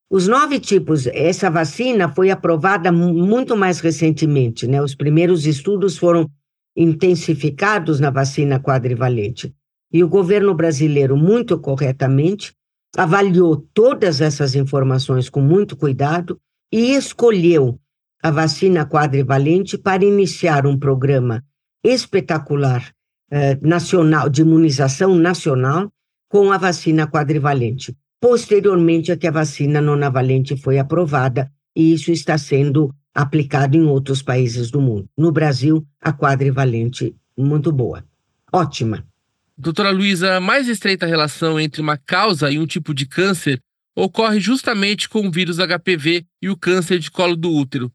Os 0.07 0.27
nove 0.27 0.59
tipos, 0.59 1.07
essa 1.07 1.49
vacina 1.49 2.07
foi 2.07 2.29
aprovada 2.29 2.91
muito 2.91 3.57
mais 3.57 3.79
recentemente, 3.79 4.67
né? 4.67 4.79
Os 4.79 4.93
primeiros 4.93 5.47
estudos 5.47 5.97
foram 5.97 6.29
intensificados 6.77 7.99
na 7.99 8.11
vacina 8.11 8.59
quadrivalente. 8.59 9.51
E 9.91 10.03
o 10.03 10.07
governo 10.07 10.53
brasileiro, 10.53 11.17
muito 11.17 11.57
corretamente, 11.57 12.53
avaliou 12.95 13.57
todas 13.73 14.21
essas 14.21 14.53
informações 14.53 15.29
com 15.29 15.41
muito 15.41 15.75
cuidado 15.75 16.39
e 16.71 16.93
escolheu 16.93 17.79
a 18.21 18.29
vacina 18.29 18.85
quadrivalente 18.85 19.79
para 19.79 20.05
iniciar 20.05 20.67
um 20.67 20.77
programa 20.77 21.43
espetacular 21.83 22.93
eh, 23.35 23.57
nacional 23.63 24.29
de 24.29 24.41
imunização 24.41 25.15
nacional 25.15 25.91
com 26.29 26.51
a 26.51 26.57
vacina 26.59 27.07
quadrivalente. 27.07 27.97
Posteriormente, 28.21 29.11
é 29.11 29.17
que 29.17 29.25
a 29.25 29.31
vacina 29.31 29.81
nonavalente 29.81 30.55
foi 30.55 30.77
aprovada 30.77 31.51
e 31.75 31.93
isso 31.93 32.11
está 32.11 32.37
sendo 32.37 32.93
aplicado 33.11 33.75
em 33.75 33.85
outros 33.85 34.21
países 34.21 34.69
do 34.69 34.79
mundo. 34.79 35.09
No 35.17 35.31
Brasil, 35.31 35.83
a 35.99 36.13
quadrivalente 36.13 37.15
muito 37.35 37.71
boa. 37.71 38.05
Ótima. 38.53 39.03
Doutora 39.57 39.89
Luísa, 39.89 40.35
a 40.35 40.39
mais 40.39 40.67
estreita 40.67 41.07
relação 41.07 41.59
entre 41.59 41.81
uma 41.81 41.97
causa 41.97 42.51
e 42.51 42.59
um 42.59 42.67
tipo 42.67 42.93
de 42.93 43.07
câncer 43.07 43.59
ocorre 43.95 44.39
justamente 44.39 45.09
com 45.09 45.27
o 45.27 45.31
vírus 45.31 45.57
HPV 45.57 46.23
e 46.39 46.51
o 46.51 46.55
câncer 46.55 46.99
de 46.99 47.09
colo 47.09 47.35
do 47.35 47.49
útero. 47.51 47.91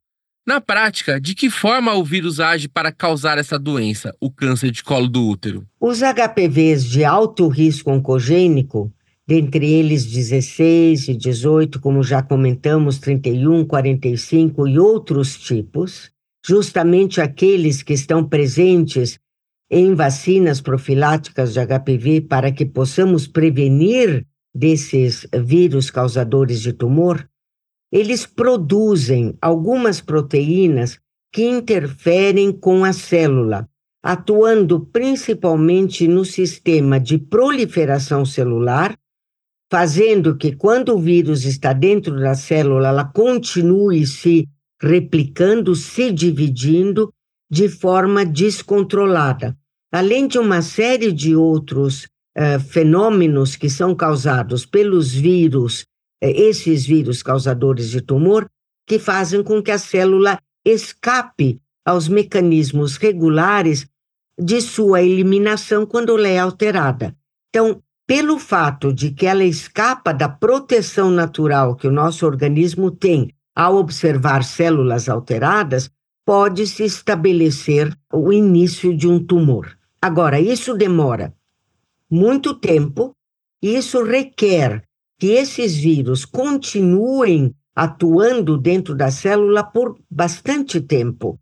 Na 0.49 0.63
prática, 0.63 1.21
de 1.21 1.35
que 1.35 1.51
forma 1.51 1.93
o 1.93 2.03
vírus 2.03 2.41
age 2.41 2.69
para 2.69 2.91
causar 2.91 3.37
essa 3.37 3.59
doença, 3.59 4.15
o 4.19 4.31
câncer 4.31 4.71
de 4.71 4.83
colo 4.83 5.07
do 5.07 5.29
útero? 5.29 5.67
Os 5.79 6.01
HPVs 6.01 6.85
de 6.85 7.05
alto 7.05 7.49
risco 7.49 7.91
oncogênico 7.91 8.91
dentre 9.27 9.71
eles 9.71 10.07
16 10.07 11.09
e 11.09 11.15
18, 11.15 11.79
como 11.79 12.03
já 12.03 12.23
comentamos, 12.23 12.99
31, 12.99 13.67
45 13.67 14.67
e 14.67 14.79
outros 14.79 15.39
tipos, 15.39 16.11
justamente 16.43 17.21
aqueles 17.21 17.83
que 17.83 17.93
estão 17.93 18.25
presentes 18.25 19.19
em 19.71 19.95
vacinas 19.95 20.63
profiláticas 20.63 21.53
de 21.53 21.61
HPV 21.61 22.23
para 22.23 22.51
que 22.51 22.65
possamos 22.65 23.27
prevenir 23.27 24.25
desses 24.55 25.27
vírus 25.45 25.91
causadores 25.91 26.63
de 26.63 26.73
tumor, 26.73 27.29
eles 27.91 28.27
produzem 28.27 29.37
algumas 29.41 30.01
proteínas 30.01 30.99
que 31.33 31.45
interferem 31.45 32.53
com 32.53 32.85
a 32.85 32.93
célula, 32.93 33.69
atuando 34.03 34.81
principalmente 34.81 36.07
no 36.09 36.25
sistema 36.25 36.99
de 36.99 37.19
proliferação 37.19 38.25
celular 38.25 38.97
fazendo 39.71 40.37
que 40.37 40.53
quando 40.53 40.95
o 40.95 40.99
vírus 40.99 41.45
está 41.45 41.73
dentro 41.73 42.19
da 42.19 42.35
célula, 42.35 42.89
ela 42.89 43.05
continue 43.05 44.07
se 44.07 44.49
replicando, 44.81 45.75
se 45.75 46.11
dividindo 46.11 47.13
de 47.51 47.69
forma 47.69 48.25
descontrolada. 48.25 49.57
Além 49.93 50.27
de 50.27 50.39
uma 50.39 50.63
série 50.63 51.13
de 51.13 51.35
outros 51.35 52.05
uh, 52.37 52.61
fenômenos 52.61 53.57
que 53.57 53.69
são 53.69 53.95
causados 53.95 54.65
pelos 54.65 55.13
vírus, 55.13 55.85
esses 56.21 56.87
vírus 56.87 57.23
causadores 57.23 57.91
de 57.91 58.01
tumor, 58.01 58.49
que 58.87 58.99
fazem 58.99 59.43
com 59.43 59.63
que 59.63 59.71
a 59.71 59.79
célula 59.79 60.39
escape 60.65 61.61
aos 61.85 62.09
mecanismos 62.09 62.97
regulares 62.97 63.87
de 64.39 64.61
sua 64.61 65.03
eliminação 65.03 65.85
quando 65.85 66.17
ela 66.17 66.29
é 66.29 66.39
alterada. 66.39 67.17
Então, 67.49 67.83
pelo 68.07 68.39
fato 68.39 68.93
de 68.93 69.11
que 69.11 69.27
ela 69.27 69.45
escapa 69.45 70.13
da 70.13 70.29
proteção 70.29 71.11
natural 71.11 71.77
que 71.77 71.87
o 71.87 71.93
nosso 71.93 72.25
organismo 72.25 72.91
tem 72.91 73.31
ao 73.55 73.77
observar 73.77 74.45
células 74.45 75.09
alteradas, 75.09 75.91
pode-se 76.25 76.85
estabelecer 76.85 77.93
o 78.13 78.33
início 78.33 78.97
de 78.97 79.09
um 79.09 79.23
tumor. 79.23 79.77
Agora, 80.01 80.41
isso 80.41 80.75
demora 80.75 81.35
muito 82.11 82.55
tempo, 82.55 83.13
e 83.63 83.77
isso 83.77 84.03
requer 84.03 84.83
que 85.19 85.33
esses 85.33 85.77
vírus 85.77 86.25
continuem 86.25 87.55
atuando 87.75 88.57
dentro 88.57 88.95
da 88.95 89.11
célula 89.11 89.63
por 89.63 89.99
bastante 90.11 90.81
tempo, 90.81 91.39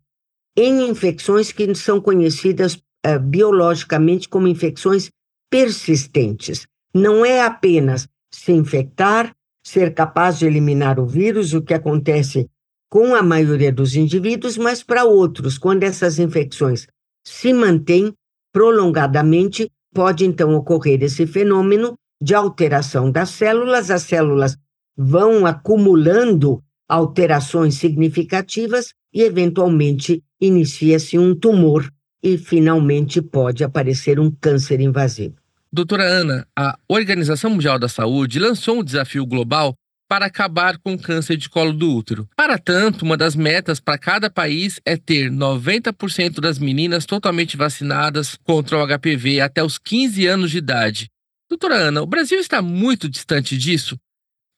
em 0.55 0.89
infecções 0.89 1.51
que 1.51 1.73
são 1.75 2.01
conhecidas 2.01 2.75
uh, 2.75 3.19
biologicamente 3.19 4.27
como 4.27 4.47
infecções 4.47 5.09
persistentes. 5.49 6.67
Não 6.93 7.25
é 7.25 7.41
apenas 7.41 8.07
se 8.31 8.51
infectar, 8.51 9.33
ser 9.65 9.93
capaz 9.93 10.39
de 10.39 10.45
eliminar 10.45 10.99
o 10.99 11.05
vírus, 11.05 11.53
o 11.53 11.61
que 11.61 11.73
acontece 11.73 12.49
com 12.89 13.15
a 13.15 13.21
maioria 13.21 13.71
dos 13.71 13.95
indivíduos, 13.95 14.57
mas 14.57 14.81
para 14.81 15.05
outros, 15.05 15.57
quando 15.57 15.83
essas 15.83 16.19
infecções 16.19 16.87
se 17.25 17.51
mantêm 17.51 18.13
prolongadamente, 18.53 19.69
pode 19.93 20.25
então 20.25 20.55
ocorrer 20.55 21.03
esse 21.03 21.27
fenômeno 21.27 21.97
de 22.21 22.33
alteração 22.33 23.11
das 23.11 23.29
células, 23.29 23.91
as 23.91 24.03
células 24.03 24.57
vão 24.97 25.45
acumulando 25.45 26.63
alterações 26.87 27.75
significativas 27.75 28.93
e, 29.13 29.21
eventualmente, 29.21 30.23
inicia-se 30.39 31.17
um 31.17 31.35
tumor 31.35 31.91
e 32.23 32.37
finalmente 32.37 33.21
pode 33.21 33.63
aparecer 33.63 34.19
um 34.19 34.31
câncer 34.31 34.79
invasivo. 34.79 35.35
Doutora 35.71 36.03
Ana, 36.03 36.47
a 36.57 36.77
Organização 36.87 37.51
Mundial 37.51 37.77
da 37.77 37.89
Saúde 37.89 38.39
lançou 38.39 38.79
um 38.79 38.83
desafio 38.83 39.25
global 39.25 39.75
para 40.07 40.25
acabar 40.25 40.77
com 40.77 40.93
o 40.93 40.99
câncer 40.99 41.35
de 41.35 41.49
colo 41.49 41.73
do 41.73 41.93
útero. 41.93 42.27
Para 42.35 42.57
tanto, 42.57 43.03
uma 43.03 43.17
das 43.17 43.35
metas 43.35 43.79
para 43.79 43.97
cada 43.97 44.29
país 44.29 44.79
é 44.85 44.95
ter 44.95 45.29
90% 45.29 46.39
das 46.39 46.57
meninas 46.57 47.05
totalmente 47.05 47.57
vacinadas 47.57 48.37
contra 48.45 48.77
o 48.77 48.87
HPV 48.87 49.41
até 49.41 49.61
os 49.61 49.77
15 49.77 50.25
anos 50.25 50.51
de 50.51 50.59
idade. 50.59 51.09
Doutora 51.49 51.75
Ana, 51.75 52.01
o 52.01 52.07
Brasil 52.07 52.39
está 52.39 52.61
muito 52.61 53.09
distante 53.09 53.57
disso? 53.57 53.99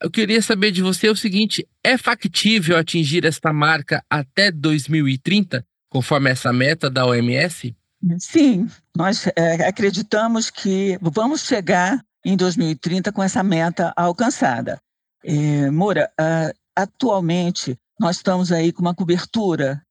Eu 0.02 0.10
queria 0.10 0.42
saber 0.42 0.72
de 0.72 0.82
você 0.82 1.10
o 1.10 1.16
seguinte: 1.16 1.68
é 1.84 1.98
factível 1.98 2.78
atingir 2.78 3.26
esta 3.26 3.52
marca 3.54 4.04
até 4.10 4.52
2030? 4.52 5.66
conforme 5.90 6.30
essa 6.30 6.54
meta 6.54 6.90
da 6.90 7.06
OMS? 7.06 7.76
Sim, 8.20 8.70
nós 8.96 9.28
é, 9.36 9.68
acreditamos 9.68 10.50
que 10.50 10.98
vamos 11.02 11.42
chegar 11.42 12.02
em 12.24 12.38
2030 12.38 13.12
com 13.12 13.22
essa 13.22 13.44
meta 13.44 13.92
alcançada. 13.96 14.80
É, 15.24 15.70
Moura, 15.70 16.10
uh, 16.20 16.58
atualmente 16.76 17.78
nós 18.00 18.18
estamos 18.18 18.52
aí 18.52 18.72
com 18.72 18.82
uma 18.82 18.96
cobertura 18.96 19.82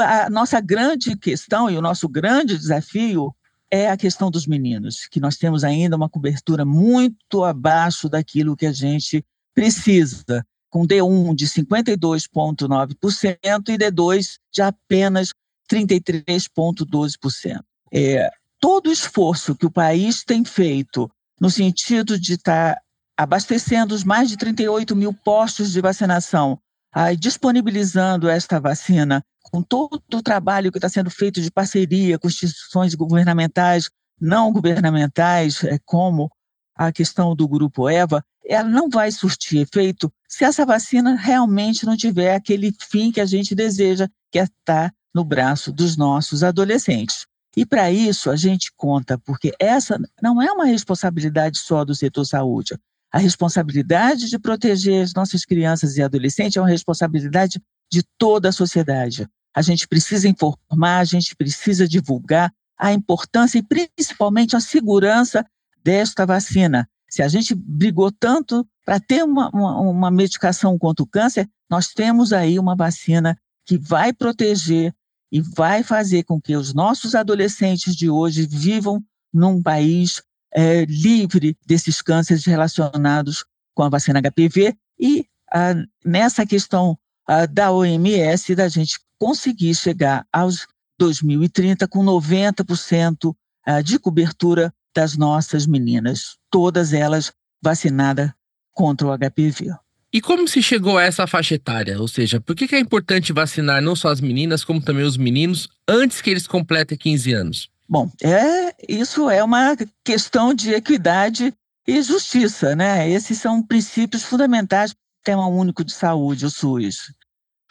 A 0.02 0.30
nossa 0.30 0.62
grande 0.62 1.18
questão 1.18 1.68
e 1.70 1.78
o 1.78 1.82
nosso 1.82 2.08
grande 2.08 2.58
desafio 2.58 3.36
é 3.70 3.90
a 3.90 3.98
questão 3.98 4.32
dos 4.32 4.48
meninos, 4.48 5.08
que 5.08 5.20
nós 5.20 5.36
temos 5.36 5.62
ainda 5.64 5.96
uma 5.96 6.08
cobertura 6.08 6.64
muito 6.64 7.44
abaixo 7.44 8.08
daquilo 8.08 8.56
que 8.56 8.68
a 8.68 8.72
gente 8.72 9.26
precisa, 9.54 10.46
com 10.70 10.88
D1 10.88 11.36
de 11.36 11.48
52,9% 11.48 13.70
e 13.70 13.78
D2 13.78 14.38
de 14.52 14.62
apenas 14.62 15.34
33,12%. 15.72 17.62
É, 17.92 18.30
todo 18.60 18.88
o 18.88 18.92
esforço 18.92 19.56
que 19.56 19.66
o 19.66 19.72
país 19.72 20.24
tem 20.24 20.46
feito 20.46 21.12
no 21.44 21.50
sentido 21.50 22.18
de 22.18 22.36
estar 22.36 22.76
tá 22.76 22.82
abastecendo 23.18 23.94
os 23.94 24.06
mais 24.06 24.30
de 24.30 24.38
38 24.38 24.96
mil 24.96 25.14
postos 25.14 25.74
de 25.74 25.82
vacinação, 25.82 26.58
aí 26.90 27.18
disponibilizando 27.18 28.30
esta 28.30 28.62
vacina 28.62 29.22
com 29.42 29.62
todo 29.62 30.02
o 30.14 30.22
trabalho 30.22 30.72
que 30.72 30.78
está 30.78 30.88
sendo 30.88 31.10
feito 31.10 31.42
de 31.42 31.52
parceria 31.52 32.18
com 32.18 32.30
instituições 32.30 32.96
governamentais, 32.96 33.90
não 34.22 34.54
governamentais, 34.54 35.66
é, 35.66 35.78
como 35.84 36.32
a 36.78 36.94
questão 36.94 37.36
do 37.36 37.46
grupo 37.46 37.90
EVA, 37.90 38.24
ela 38.46 38.70
não 38.70 38.90
vai 38.90 39.12
surtir 39.12 39.64
efeito 39.64 40.10
se 40.30 40.46
essa 40.46 40.66
vacina 40.66 41.14
realmente 41.14 41.86
não 41.86 41.98
tiver 41.98 42.36
aquele 42.36 42.74
fim 42.90 43.12
que 43.12 43.20
a 43.20 43.26
gente 43.26 43.54
deseja, 43.54 44.08
que 44.32 44.40
é 44.40 44.44
estar 44.44 44.94
no 45.14 45.26
braço 45.26 45.74
dos 45.74 45.98
nossos 45.98 46.42
adolescentes. 46.42 47.26
E 47.56 47.66
para 47.66 47.92
isso 47.92 48.32
a 48.32 48.36
gente 48.36 48.72
conta, 48.76 49.18
porque 49.18 49.54
essa 49.60 50.00
não 50.22 50.42
é 50.42 50.52
uma 50.52 50.66
responsabilidade 50.66 51.60
só 51.60 51.86
do 51.86 51.94
setor 51.94 52.26
saúde. 52.26 52.78
A 53.12 53.20
responsabilidade 53.20 54.28
de 54.28 54.40
proteger 54.40 55.04
as 55.04 55.14
nossas 55.14 55.46
crianças 55.46 55.98
e 55.98 56.02
adolescentes 56.02 56.58
é 56.58 56.62
uma 56.62 56.70
responsabilidade 56.70 57.62
de 57.92 58.04
toda 58.18 58.50
a 58.50 58.52
sociedade. 58.52 59.28
A 59.56 59.62
gente 59.62 59.88
precisa 59.88 60.28
informar, 60.28 61.00
a 61.00 61.04
gente 61.04 61.36
precisa 61.36 61.88
divulgar 61.88 62.52
a 62.76 62.92
importância 62.92 63.60
e 63.60 63.64
principalmente 63.64 64.56
a 64.56 64.60
segurança 64.60 65.46
desta 65.84 66.26
vacina. 66.26 66.90
Se 67.08 67.22
a 67.22 67.28
gente 67.28 67.54
brigou 67.54 68.12
tanto 68.12 68.68
para 68.84 69.00
ter 69.00 69.24
uma, 69.24 69.50
uma, 69.54 69.80
uma 69.80 70.12
medicação 70.12 70.78
contra 70.80 71.04
o 71.04 71.08
câncer, 71.08 71.48
nós 71.70 71.90
temos 71.90 72.34
aí 72.34 72.58
uma 72.58 72.76
vacina 72.76 73.38
que 73.64 73.78
vai 73.78 74.12
proteger 74.12 74.92
e 75.34 75.42
vai 75.42 75.82
fazer 75.82 76.24
com 76.26 76.40
que 76.40 76.56
os 76.56 76.76
nossos 76.76 77.16
adolescentes 77.16 77.96
de 77.96 78.08
hoje 78.08 78.46
vivam 78.46 79.04
num 79.34 79.60
país 79.64 80.22
é, 80.54 80.86
livre 80.86 81.58
desses 81.66 82.04
cânceres 82.04 82.46
relacionados 82.46 83.44
com 83.74 83.82
a 83.82 83.90
vacina 83.90 84.22
HPV 84.22 84.78
e 85.00 85.26
ah, 85.52 85.74
nessa 86.06 86.46
questão 86.46 86.96
ah, 87.28 87.48
da 87.48 87.72
OMS 87.72 88.54
da 88.54 88.68
gente 88.68 89.00
conseguir 89.18 89.74
chegar 89.74 90.24
aos 90.32 90.68
2030 91.00 91.88
com 91.88 92.06
90% 92.06 93.36
ah, 93.66 93.82
de 93.82 93.98
cobertura 93.98 94.72
das 94.96 95.18
nossas 95.18 95.66
meninas, 95.66 96.38
todas 96.52 96.94
elas 96.94 97.34
vacinadas 97.60 98.32
contra 98.72 99.08
o 99.08 99.18
HPV. 99.18 99.74
E 100.14 100.22
como 100.22 100.48
se 100.48 100.62
chegou 100.62 101.00
a 101.00 101.04
essa 101.04 101.26
faixa 101.26 101.56
etária? 101.56 102.00
Ou 102.00 102.08
seja, 102.08 102.40
por 102.40 102.56
que 102.56 102.76
é 102.76 102.80
importante 102.80 103.34
vacinar 103.34 103.82
não 103.82 103.96
só 103.96 104.10
as 104.10 104.22
meninas, 104.22 104.64
como 104.64 104.80
também 104.80 105.04
os 105.04 105.18
meninos, 105.18 105.68
antes 105.88 106.22
que 106.22 106.30
eles 106.30 106.46
completem 106.46 106.96
15 106.96 107.34
anos? 107.34 107.70
Bom, 107.90 108.12
é, 108.22 108.76
isso 108.88 109.28
é 109.28 109.44
uma 109.44 109.76
questão 110.06 110.54
de 110.54 110.72
equidade 110.72 111.52
e 111.88 112.00
justiça, 112.04 112.76
né? 112.76 113.10
Esses 113.10 113.40
são 113.40 113.64
princípios 113.64 114.24
fundamentais 114.24 114.92
do 114.92 114.98
Sistema 115.18 115.48
Único 115.48 115.84
de 115.84 115.92
Saúde, 115.92 116.46
o 116.46 116.50
SUS. 116.52 117.12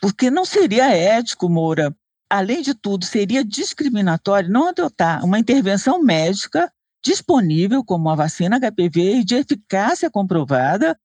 Porque 0.00 0.28
não 0.28 0.44
seria 0.44 0.92
ético, 0.92 1.48
Moura, 1.48 1.94
além 2.28 2.60
de 2.60 2.74
tudo, 2.74 3.04
seria 3.04 3.44
discriminatório 3.44 4.50
não 4.50 4.68
adotar 4.68 5.24
uma 5.24 5.38
intervenção 5.38 6.02
médica 6.02 6.72
disponível, 7.04 7.84
como 7.84 8.10
a 8.10 8.16
vacina 8.16 8.58
HPV, 8.58 9.18
e 9.18 9.24
de 9.24 9.36
eficácia 9.36 10.10
comprovada, 10.10 10.98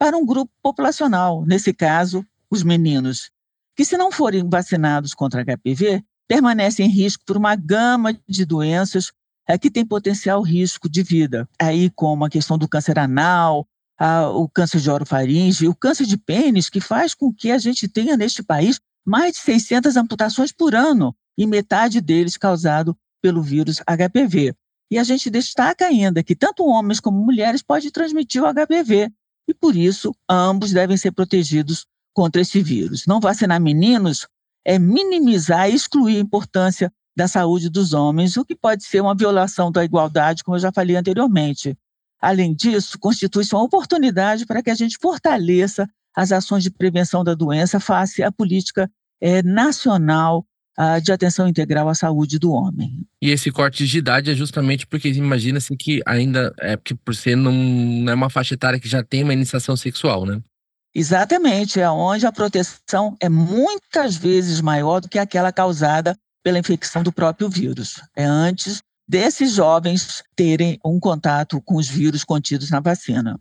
para 0.00 0.16
um 0.16 0.24
grupo 0.24 0.50
populacional, 0.62 1.44
nesse 1.44 1.74
caso, 1.74 2.24
os 2.50 2.62
meninos, 2.62 3.30
que, 3.76 3.84
se 3.84 3.98
não 3.98 4.10
forem 4.10 4.48
vacinados 4.48 5.12
contra 5.12 5.44
HPV, 5.44 6.02
permanecem 6.26 6.86
em 6.86 6.88
risco 6.88 7.22
por 7.26 7.36
uma 7.36 7.54
gama 7.54 8.18
de 8.26 8.46
doenças 8.46 9.12
é, 9.46 9.58
que 9.58 9.70
tem 9.70 9.84
potencial 9.84 10.40
risco 10.40 10.88
de 10.88 11.02
vida, 11.02 11.46
aí 11.60 11.90
como 11.90 12.24
a 12.24 12.30
questão 12.30 12.56
do 12.56 12.66
câncer 12.66 12.98
anal, 12.98 13.68
a, 13.98 14.30
o 14.30 14.48
câncer 14.48 14.80
de 14.80 14.90
orofaringe, 14.90 15.68
o 15.68 15.74
câncer 15.74 16.06
de 16.06 16.16
pênis, 16.16 16.70
que 16.70 16.80
faz 16.80 17.14
com 17.14 17.30
que 17.30 17.50
a 17.50 17.58
gente 17.58 17.86
tenha 17.86 18.16
neste 18.16 18.42
país 18.42 18.80
mais 19.04 19.34
de 19.34 19.40
600 19.40 19.98
amputações 19.98 20.50
por 20.50 20.74
ano, 20.74 21.14
e 21.36 21.46
metade 21.46 22.00
deles 22.00 22.38
causado 22.38 22.96
pelo 23.20 23.42
vírus 23.42 23.80
HPV. 23.80 24.54
E 24.90 24.98
a 24.98 25.04
gente 25.04 25.28
destaca 25.28 25.84
ainda 25.84 26.22
que 26.22 26.34
tanto 26.34 26.64
homens 26.64 27.00
como 27.00 27.22
mulheres 27.22 27.62
podem 27.62 27.90
transmitir 27.90 28.42
o 28.42 28.46
HPV, 28.46 29.12
e 29.50 29.54
por 29.54 29.76
isso 29.76 30.14
ambos 30.28 30.72
devem 30.72 30.96
ser 30.96 31.12
protegidos 31.12 31.86
contra 32.14 32.40
esse 32.40 32.62
vírus. 32.62 33.06
Não 33.06 33.20
vacinar 33.20 33.60
meninos 33.60 34.26
é 34.64 34.78
minimizar 34.78 35.68
e 35.68 35.74
excluir 35.74 36.16
a 36.16 36.20
importância 36.20 36.92
da 37.16 37.26
saúde 37.26 37.68
dos 37.68 37.92
homens, 37.92 38.36
o 38.36 38.44
que 38.44 38.54
pode 38.54 38.84
ser 38.84 39.00
uma 39.00 39.14
violação 39.14 39.70
da 39.70 39.84
igualdade, 39.84 40.44
como 40.44 40.56
eu 40.56 40.60
já 40.60 40.72
falei 40.72 40.96
anteriormente. 40.96 41.76
Além 42.20 42.54
disso, 42.54 42.98
constitui-se 42.98 43.54
uma 43.54 43.64
oportunidade 43.64 44.46
para 44.46 44.62
que 44.62 44.70
a 44.70 44.74
gente 44.74 44.98
fortaleça 45.00 45.88
as 46.14 46.32
ações 46.32 46.62
de 46.62 46.70
prevenção 46.70 47.24
da 47.24 47.34
doença 47.34 47.80
face 47.80 48.22
à 48.22 48.30
política 48.30 48.90
é, 49.20 49.42
nacional 49.42 50.46
de 51.02 51.12
atenção 51.12 51.46
integral 51.46 51.88
à 51.88 51.94
saúde 51.94 52.38
do 52.38 52.52
homem. 52.52 53.06
E 53.20 53.30
esse 53.30 53.50
corte 53.50 53.86
de 53.86 53.98
idade 53.98 54.30
é 54.30 54.34
justamente 54.34 54.86
porque 54.86 55.08
imagina-se 55.08 55.76
que 55.76 56.00
ainda 56.06 56.54
é 56.58 56.76
porque 56.76 56.94
por 56.94 57.14
ser 57.14 57.36
não, 57.36 57.52
não 57.52 58.12
é 58.12 58.14
uma 58.14 58.30
faixa 58.30 58.54
etária 58.54 58.80
que 58.80 58.88
já 58.88 59.02
tem 59.02 59.22
uma 59.22 59.34
iniciação 59.34 59.76
sexual, 59.76 60.24
né? 60.24 60.40
Exatamente, 60.94 61.78
é 61.78 61.88
onde 61.88 62.26
a 62.26 62.32
proteção 62.32 63.16
é 63.20 63.28
muitas 63.28 64.16
vezes 64.16 64.60
maior 64.60 65.00
do 65.00 65.08
que 65.08 65.18
aquela 65.18 65.52
causada 65.52 66.16
pela 66.42 66.58
infecção 66.58 67.02
do 67.02 67.12
próprio 67.12 67.48
vírus. 67.48 68.00
É 68.16 68.24
antes 68.24 68.80
desses 69.08 69.52
jovens 69.54 70.22
terem 70.34 70.78
um 70.84 70.98
contato 70.98 71.60
com 71.62 71.76
os 71.76 71.88
vírus 71.88 72.24
contidos 72.24 72.70
na 72.70 72.80
vacina. 72.80 73.38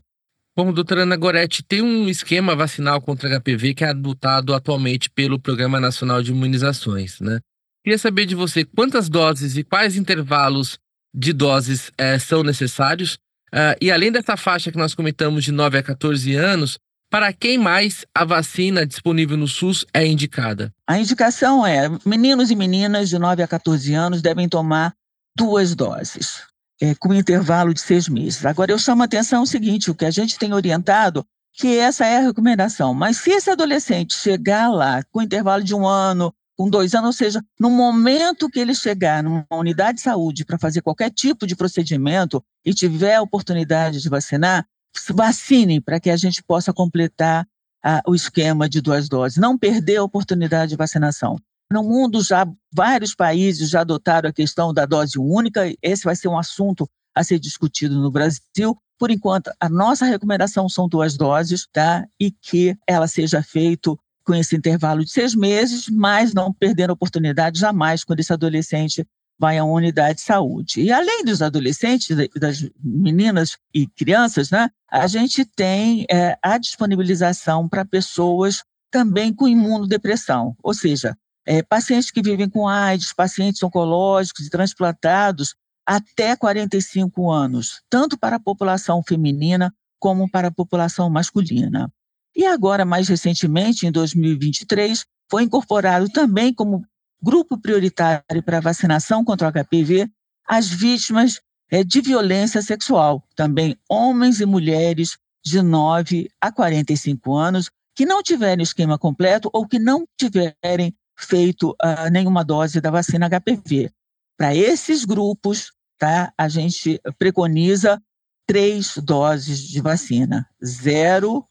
Bom, 0.59 0.73
doutora 0.73 1.03
Ana 1.03 1.15
Goretti, 1.15 1.63
tem 1.63 1.81
um 1.81 2.09
esquema 2.09 2.53
vacinal 2.53 2.99
contra 2.99 3.39
HPV 3.39 3.73
que 3.73 3.85
é 3.85 3.91
adotado 3.91 4.53
atualmente 4.53 5.09
pelo 5.09 5.39
Programa 5.39 5.79
Nacional 5.79 6.21
de 6.21 6.31
Imunizações, 6.31 7.21
né? 7.21 7.39
Queria 7.81 7.97
saber 7.97 8.25
de 8.25 8.35
você 8.35 8.65
quantas 8.65 9.07
doses 9.07 9.55
e 9.55 9.63
quais 9.63 9.95
intervalos 9.95 10.77
de 11.15 11.31
doses 11.31 11.93
é, 11.97 12.19
são 12.19 12.43
necessários. 12.43 13.13
Uh, 13.53 13.79
e 13.79 13.89
além 13.89 14.11
dessa 14.11 14.35
faixa 14.35 14.69
que 14.69 14.77
nós 14.77 14.93
comentamos 14.93 15.45
de 15.45 15.53
9 15.53 15.77
a 15.77 15.81
14 15.81 16.35
anos, 16.35 16.77
para 17.09 17.31
quem 17.31 17.57
mais 17.57 18.05
a 18.13 18.25
vacina 18.25 18.85
disponível 18.85 19.37
no 19.37 19.47
SUS 19.47 19.85
é 19.93 20.05
indicada? 20.05 20.73
A 20.85 20.99
indicação 20.99 21.65
é: 21.65 21.89
meninos 22.05 22.51
e 22.51 22.55
meninas 22.57 23.07
de 23.07 23.17
9 23.17 23.41
a 23.41 23.47
14 23.47 23.93
anos 23.93 24.21
devem 24.21 24.49
tomar 24.49 24.93
duas 25.37 25.73
doses 25.73 26.48
é, 26.81 26.95
com 26.95 27.13
intervalo 27.13 27.73
de 27.73 27.81
seis 27.81 28.07
meses. 28.07 28.45
Agora, 28.45 28.71
eu 28.71 28.79
chamo 28.79 29.01
a 29.01 29.05
atenção 29.05 29.43
o 29.43 29.47
seguinte: 29.47 29.91
o 29.91 29.95
que 29.95 30.05
a 30.05 30.11
gente 30.11 30.37
tem 30.37 30.53
orientado, 30.53 31.25
que 31.53 31.77
essa 31.77 32.05
é 32.05 32.17
a 32.17 32.21
recomendação, 32.21 32.93
mas 32.93 33.17
se 33.17 33.31
esse 33.31 33.49
adolescente 33.49 34.15
chegar 34.15 34.69
lá 34.69 35.03
com 35.11 35.21
intervalo 35.21 35.63
de 35.63 35.75
um 35.75 35.85
ano, 35.85 36.33
com 36.57 36.69
dois 36.69 36.93
anos, 36.93 37.07
ou 37.07 37.13
seja, 37.13 37.41
no 37.59 37.69
momento 37.69 38.49
que 38.49 38.59
ele 38.59 38.75
chegar 38.75 39.23
numa 39.23 39.45
unidade 39.51 39.97
de 39.97 40.03
saúde 40.03 40.45
para 40.45 40.57
fazer 40.57 40.81
qualquer 40.81 41.09
tipo 41.09 41.47
de 41.47 41.55
procedimento 41.55 42.43
e 42.65 42.73
tiver 42.73 43.15
a 43.15 43.21
oportunidade 43.21 44.01
de 44.01 44.09
vacinar, 44.09 44.65
vacine 45.11 45.79
para 45.79 45.99
que 45.99 46.09
a 46.09 46.17
gente 46.17 46.43
possa 46.43 46.73
completar 46.73 47.47
a, 47.83 48.01
o 48.05 48.13
esquema 48.13 48.67
de 48.67 48.81
duas 48.81 49.07
doses, 49.07 49.37
não 49.37 49.57
perder 49.57 49.97
a 49.97 50.03
oportunidade 50.03 50.71
de 50.71 50.75
vacinação. 50.75 51.37
No 51.71 51.83
mundo, 51.83 52.23
já 52.23 52.47
vários 52.73 53.13
países 53.13 53.69
já 53.69 53.81
adotaram 53.81 54.29
a 54.29 54.33
questão 54.33 54.73
da 54.73 54.87
dose 54.87 55.19
única. 55.19 55.71
Esse 55.83 56.03
vai 56.03 56.15
ser 56.15 56.27
um 56.27 56.37
assunto 56.37 56.89
a 57.13 57.23
ser 57.23 57.39
discutido 57.39 57.99
no 58.01 58.09
Brasil. 58.09 58.75
Por 58.97 59.11
enquanto, 59.11 59.51
a 59.59 59.69
nossa 59.69 60.05
recomendação 60.05 60.67
são 60.67 60.89
duas 60.89 61.15
doses, 61.15 61.67
tá? 61.71 62.05
E 62.19 62.31
que 62.31 62.75
ela 62.87 63.07
seja 63.07 63.43
feita 63.43 63.95
com 64.25 64.33
esse 64.33 64.55
intervalo 64.55 65.05
de 65.05 65.11
seis 65.11 65.35
meses, 65.35 65.87
mas 65.89 66.33
não 66.33 66.51
perdendo 66.51 66.89
a 66.89 66.93
oportunidade 66.93 67.59
jamais 67.59 68.03
quando 68.03 68.19
esse 68.19 68.33
adolescente 68.33 69.05
vai 69.39 69.57
a 69.57 69.63
uma 69.63 69.73
unidade 69.73 70.15
de 70.15 70.21
saúde. 70.21 70.81
E 70.81 70.91
além 70.91 71.23
dos 71.23 71.41
adolescentes, 71.41 72.15
das 72.35 72.67
meninas 72.83 73.57
e 73.73 73.87
crianças, 73.87 74.49
né, 74.49 74.69
a 74.91 75.07
gente 75.07 75.45
tem 75.45 76.05
é, 76.11 76.37
a 76.43 76.57
disponibilização 76.57 77.69
para 77.69 77.85
pessoas 77.85 78.63
também 78.91 79.33
com 79.33 79.47
imunodepressão, 79.47 80.55
ou 80.61 80.73
seja, 80.73 81.15
é, 81.49 81.63
pacientes 81.63 82.11
que 82.11 82.21
vivem 82.21 82.47
com 82.47 82.67
AIDS, 82.67 83.11
pacientes 83.11 83.63
oncológicos 83.63 84.45
e 84.45 84.51
transplantados 84.51 85.55
até 85.83 86.35
45 86.35 87.31
anos, 87.31 87.81
tanto 87.89 88.19
para 88.19 88.35
a 88.35 88.39
população 88.39 89.01
feminina 89.01 89.73
como 89.97 90.29
para 90.29 90.49
a 90.49 90.51
população 90.51 91.09
masculina. 91.09 91.91
E 92.35 92.45
agora, 92.45 92.85
mais 92.85 93.07
recentemente, 93.07 93.87
em 93.87 93.91
2023, 93.91 95.03
foi 95.27 95.41
incorporado 95.41 96.07
também 96.09 96.53
como 96.53 96.85
grupo 97.19 97.57
prioritário 97.57 98.43
para 98.45 98.59
vacinação 98.59 99.25
contra 99.25 99.47
o 99.47 99.51
HPV 99.51 100.07
as 100.47 100.67
vítimas 100.67 101.41
é, 101.71 101.83
de 101.83 101.99
violência 101.99 102.61
sexual, 102.61 103.23
também 103.35 103.75
homens 103.89 104.39
e 104.39 104.45
mulheres 104.45 105.17
de 105.43 105.63
9 105.63 106.29
a 106.39 106.51
45 106.51 107.35
anos 107.35 107.71
que 107.95 108.05
não 108.05 108.21
tiverem 108.21 108.61
esquema 108.61 108.99
completo 108.99 109.49
ou 109.51 109.67
que 109.67 109.79
não 109.79 110.05
tiverem 110.15 110.93
feito 111.19 111.71
uh, 111.71 112.09
nenhuma 112.11 112.43
dose 112.43 112.79
da 112.79 112.89
vacina 112.89 113.29
HPV. 113.29 113.91
Para 114.37 114.55
esses 114.55 115.03
grupos, 115.03 115.73
tá, 115.97 116.33
a 116.37 116.47
gente 116.47 116.99
preconiza 117.17 118.01
três 118.47 118.97
doses 118.97 119.59
de 119.59 119.81
vacina: 119.81 120.47
zero, 120.63 121.45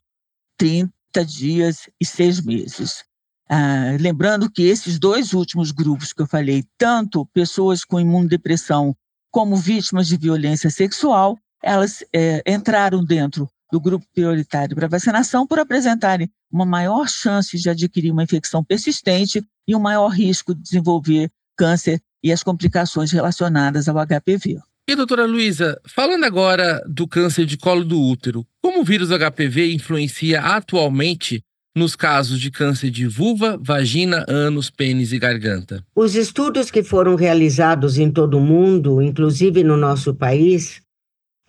30 0.57 0.91
dias 1.25 1.89
e 1.99 2.05
seis 2.05 2.41
meses. 2.41 3.03
Ah, 3.51 3.97
lembrando 3.99 4.49
que 4.49 4.63
esses 4.63 4.99
dois 4.99 5.33
últimos 5.33 5.71
grupos 5.71 6.13
que 6.13 6.21
eu 6.21 6.27
falei, 6.27 6.63
tanto 6.77 7.25
pessoas 7.27 7.83
com 7.83 7.99
imunodepressão 7.99 8.95
como 9.31 9.55
vítimas 9.55 10.07
de 10.07 10.17
violência 10.17 10.69
sexual, 10.69 11.37
elas 11.63 12.03
é, 12.13 12.43
entraram 12.45 13.03
dentro 13.03 13.49
do 13.71 13.79
grupo 13.79 14.05
prioritário 14.13 14.75
para 14.75 14.87
vacinação 14.87 15.45
por 15.45 15.59
apresentarem 15.59 16.29
uma 16.51 16.65
maior 16.65 17.07
chance 17.07 17.57
de 17.57 17.69
adquirir 17.69 18.11
uma 18.11 18.23
infecção 18.23 18.63
persistente 18.63 19.43
e 19.67 19.75
um 19.75 19.79
maior 19.79 20.09
risco 20.09 20.55
de 20.55 20.61
desenvolver 20.61 21.29
câncer 21.55 22.01
e 22.23 22.31
as 22.31 22.43
complicações 22.43 23.11
relacionadas 23.11 23.87
ao 23.87 23.95
HPV. 23.95 24.59
E 24.87 24.95
doutora 24.95 25.25
Luísa, 25.25 25.79
falando 25.85 26.23
agora 26.23 26.81
do 26.87 27.07
câncer 27.07 27.45
de 27.45 27.57
colo 27.57 27.85
do 27.85 28.01
útero, 28.01 28.45
como 28.61 28.81
o 28.81 28.83
vírus 28.83 29.09
HPV 29.09 29.71
influencia 29.73 30.41
atualmente 30.41 31.43
nos 31.75 31.95
casos 31.95 32.39
de 32.39 32.49
câncer 32.49 32.89
de 32.89 33.05
vulva, 33.05 33.57
vagina, 33.61 34.25
ânus, 34.27 34.71
pênis 34.71 35.13
e 35.13 35.19
garganta? 35.19 35.85
Os 35.95 36.15
estudos 36.15 36.71
que 36.71 36.81
foram 36.81 37.15
realizados 37.15 37.99
em 37.99 38.11
todo 38.11 38.39
o 38.39 38.41
mundo, 38.41 39.01
inclusive 39.01 39.63
no 39.63 39.77
nosso 39.77 40.13
país, 40.15 40.81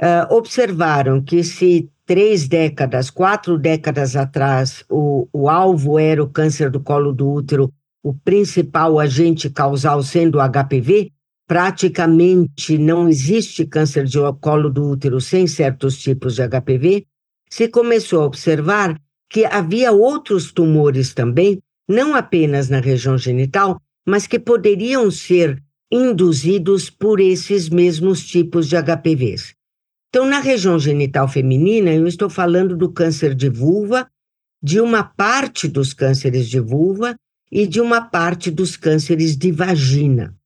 uh, 0.02 0.34
observaram 0.34 1.22
que 1.22 1.42
se 1.42 1.90
três 2.10 2.48
décadas, 2.48 3.08
quatro 3.08 3.56
décadas 3.56 4.16
atrás, 4.16 4.84
o, 4.90 5.28
o 5.32 5.48
alvo 5.48 5.96
era 5.96 6.20
o 6.20 6.28
câncer 6.28 6.68
do 6.68 6.80
colo 6.80 7.12
do 7.12 7.30
útero, 7.30 7.72
o 8.02 8.12
principal 8.12 8.98
agente 8.98 9.48
causal 9.48 10.02
sendo 10.02 10.38
o 10.38 10.40
HPV, 10.40 11.12
praticamente 11.46 12.76
não 12.76 13.08
existe 13.08 13.64
câncer 13.64 14.06
de 14.06 14.18
colo 14.40 14.68
do 14.68 14.90
útero 14.90 15.20
sem 15.20 15.46
certos 15.46 15.96
tipos 15.98 16.34
de 16.34 16.42
HPV, 16.48 17.06
se 17.48 17.68
começou 17.68 18.22
a 18.22 18.26
observar 18.26 19.00
que 19.30 19.44
havia 19.44 19.92
outros 19.92 20.50
tumores 20.50 21.14
também, 21.14 21.60
não 21.88 22.16
apenas 22.16 22.68
na 22.68 22.80
região 22.80 23.16
genital, 23.16 23.80
mas 24.04 24.26
que 24.26 24.40
poderiam 24.40 25.12
ser 25.12 25.62
induzidos 25.92 26.90
por 26.90 27.20
esses 27.20 27.68
mesmos 27.68 28.26
tipos 28.26 28.68
de 28.68 28.74
HPVs. 28.74 29.59
Então, 30.10 30.26
na 30.26 30.40
região 30.40 30.76
genital 30.76 31.28
feminina, 31.28 31.92
eu 31.92 32.04
estou 32.04 32.28
falando 32.28 32.76
do 32.76 32.90
câncer 32.90 33.32
de 33.32 33.48
vulva, 33.48 34.10
de 34.60 34.80
uma 34.80 35.04
parte 35.04 35.68
dos 35.68 35.94
cânceres 35.94 36.48
de 36.48 36.58
vulva 36.58 37.14
e 37.50 37.64
de 37.64 37.80
uma 37.80 38.00
parte 38.00 38.50
dos 38.50 38.76
cânceres 38.76 39.36
de 39.36 39.52
vagina. 39.52 40.36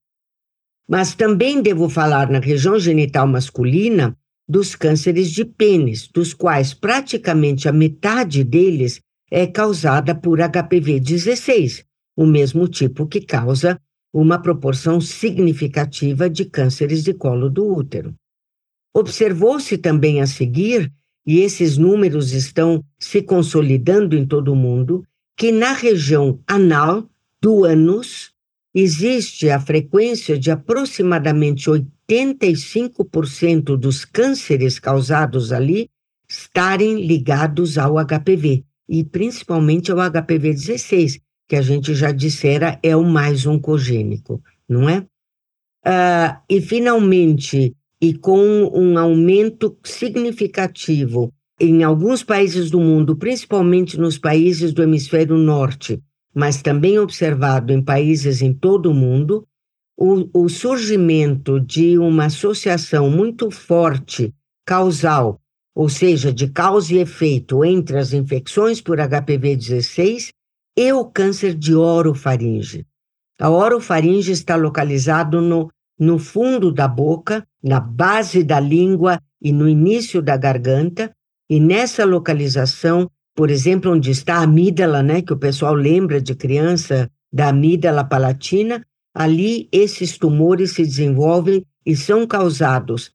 Mas 0.87 1.15
também 1.15 1.63
devo 1.63 1.89
falar 1.89 2.31
na 2.31 2.41
região 2.41 2.79
genital 2.79 3.27
masculina 3.27 4.15
dos 4.47 4.77
cânceres 4.77 5.31
de 5.31 5.47
pênis, 5.47 6.09
dos 6.09 6.35
quais 6.35 6.75
praticamente 6.75 7.67
a 7.67 7.73
metade 7.73 8.45
deles 8.45 9.01
é 9.31 9.47
causada 9.47 10.15
por 10.15 10.41
HPV 10.41 11.01
16, 11.01 11.87
o 12.15 12.27
mesmo 12.27 12.69
tipo 12.69 13.07
que 13.07 13.23
causa 13.23 13.81
uma 14.13 14.39
proporção 14.39 15.01
significativa 15.01 16.29
de 16.29 16.45
cânceres 16.45 17.03
de 17.03 17.15
colo 17.15 17.49
do 17.49 17.67
útero. 17.67 18.15
Observou-se 18.95 19.77
também 19.77 20.21
a 20.21 20.27
seguir, 20.27 20.93
e 21.27 21.41
esses 21.41 21.77
números 21.77 22.33
estão 22.33 22.85
se 22.99 23.23
consolidando 23.23 24.17
em 24.17 24.25
todo 24.25 24.53
o 24.53 24.57
mundo, 24.57 25.05
que 25.37 25.51
na 25.51 25.73
região 25.73 26.39
anal 26.47 27.09
do 27.41 27.65
ânus 27.65 28.33
existe 28.75 29.51
a 29.51 29.59
frequência 29.59 30.39
de 30.39 30.51
aproximadamente 30.51 31.71
85% 31.71 33.77
dos 33.77 34.05
cânceres 34.05 34.79
causados 34.79 35.53
ali 35.53 35.89
estarem 36.29 37.07
ligados 37.07 37.79
ao 37.79 37.97
HPV, 37.97 38.65
e 38.89 39.05
principalmente 39.05 39.91
ao 39.91 39.99
HPV 39.99 40.53
16, 40.53 41.21
que 41.49 41.57
a 41.57 41.63
gente 41.63 41.95
já 41.95 42.13
dissera 42.13 42.79
é 42.83 42.95
o 42.97 43.05
mais 43.05 43.47
oncogênico, 43.47 44.43
não 44.69 44.89
é? 44.89 45.07
Uh, 45.87 46.41
e, 46.49 46.63
finalmente, 46.63 47.77
e 48.05 48.13
com 48.13 48.71
um 48.75 48.99
aumento 48.99 49.79
significativo 49.83 51.33
em 51.59 51.83
alguns 51.83 52.23
países 52.23 52.71
do 52.71 52.79
mundo, 52.79 53.17
principalmente 53.17 53.99
nos 53.99 54.19
países 54.19 54.75
do 54.75 54.83
hemisfério 54.83 55.39
norte, 55.39 56.03
mas 56.35 56.61
também 56.61 56.99
observado 56.99 57.73
em 57.73 57.83
países 57.83 58.43
em 58.43 58.53
todo 58.53 58.91
o 58.91 58.95
mundo, 58.95 59.47
o, 59.97 60.29
o 60.35 60.51
surgimento 60.51 61.59
de 61.59 61.97
uma 61.97 62.27
associação 62.27 63.09
muito 63.09 63.51
forte 63.51 64.35
causal, 64.67 65.41
ou 65.75 65.89
seja, 65.89 66.31
de 66.31 66.49
causa 66.49 66.93
e 66.93 66.99
efeito 66.99 67.65
entre 67.65 67.97
as 67.97 68.13
infecções 68.13 68.83
por 68.83 68.99
HPV-16 68.99 70.29
e 70.77 70.93
o 70.93 71.07
câncer 71.07 71.55
de 71.55 71.75
orofaringe. 71.75 72.85
A 73.41 73.49
orofaringe 73.49 74.31
está 74.31 74.57
localizado 74.57 75.41
no 75.41 75.71
no 75.99 76.19
fundo 76.19 76.73
da 76.73 76.89
boca, 76.89 77.47
na 77.63 77.81
base 77.81 78.43
da 78.43 78.59
língua 78.59 79.21
e 79.41 79.53
no 79.53 79.69
início 79.69 80.21
da 80.21 80.37
garganta, 80.37 81.13
e 81.49 81.61
nessa 81.61 82.05
localização, 82.05 83.11
por 83.35 83.51
exemplo, 83.51 83.93
onde 83.93 84.11
está 84.11 84.37
a 84.37 84.43
amígdala, 84.43 85.03
né, 85.03 85.23
que 85.23 85.33
o 85.33 85.39
pessoal 85.39 85.75
lembra 85.75 86.21
de 86.21 86.35
criança 86.35 87.11
da 87.33 87.49
amígdala 87.49 88.05
palatina, 88.05 88.85
ali 89.15 89.69
esses 89.71 90.19
tumores 90.19 90.73
se 90.73 90.83
desenvolvem 90.83 91.65
e 91.85 91.95
são 91.95 92.27
causados 92.27 93.13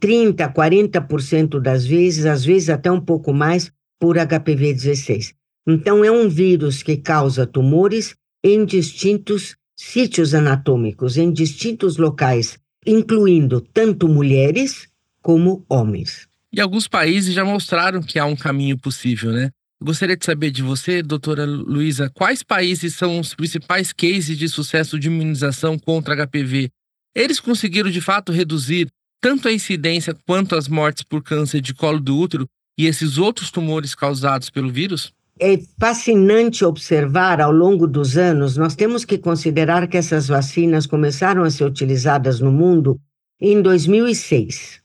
30, 0.00 0.48
40% 0.52 1.60
das 1.60 1.86
vezes, 1.86 2.24
às 2.24 2.44
vezes 2.44 2.70
até 2.70 2.90
um 2.90 3.00
pouco 3.00 3.32
mais, 3.32 3.70
por 4.00 4.16
HPV-16. 4.16 5.34
Então, 5.66 6.04
é 6.04 6.10
um 6.10 6.28
vírus 6.28 6.82
que 6.82 6.96
causa 6.96 7.46
tumores 7.46 8.14
em 8.42 8.64
distintos 8.64 9.56
sítios 9.76 10.34
anatômicos 10.34 11.16
em 11.16 11.30
distintos 11.30 11.98
locais, 11.98 12.58
incluindo 12.86 13.60
tanto 13.60 14.08
mulheres 14.08 14.88
como 15.20 15.64
homens. 15.68 16.26
E 16.52 16.60
alguns 16.60 16.88
países 16.88 17.34
já 17.34 17.44
mostraram 17.44 18.02
que 18.02 18.18
há 18.18 18.24
um 18.24 18.36
caminho 18.36 18.78
possível, 18.78 19.30
né? 19.30 19.50
gostaria 19.82 20.16
de 20.16 20.24
saber 20.24 20.50
de 20.50 20.62
você, 20.62 21.02
doutora 21.02 21.44
Luísa, 21.44 22.10
quais 22.10 22.42
países 22.42 22.94
são 22.94 23.20
os 23.20 23.34
principais 23.34 23.92
cases 23.92 24.38
de 24.38 24.48
sucesso 24.48 24.98
de 24.98 25.08
imunização 25.08 25.78
contra 25.78 26.26
HPV? 26.26 26.70
Eles 27.14 27.40
conseguiram 27.40 27.90
de 27.90 28.00
fato 28.00 28.32
reduzir 28.32 28.88
tanto 29.20 29.48
a 29.48 29.52
incidência 29.52 30.14
quanto 30.26 30.54
as 30.54 30.68
mortes 30.68 31.02
por 31.02 31.22
câncer 31.22 31.60
de 31.60 31.74
colo 31.74 32.00
do 32.00 32.16
útero 32.16 32.46
e 32.78 32.86
esses 32.86 33.18
outros 33.18 33.50
tumores 33.50 33.94
causados 33.94 34.50
pelo 34.50 34.70
vírus? 34.70 35.12
É 35.38 35.58
fascinante 35.78 36.64
observar 36.64 37.40
ao 37.40 37.52
longo 37.52 37.86
dos 37.86 38.16
anos, 38.16 38.56
nós 38.56 38.74
temos 38.74 39.04
que 39.04 39.18
considerar 39.18 39.86
que 39.86 39.96
essas 39.96 40.28
vacinas 40.28 40.86
começaram 40.86 41.42
a 41.42 41.50
ser 41.50 41.64
utilizadas 41.64 42.40
no 42.40 42.50
mundo 42.50 42.98
em 43.40 43.60
2006. 43.60 44.80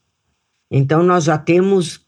Então, 0.70 1.04
nós 1.04 1.24
já 1.26 1.38
temos 1.38 2.02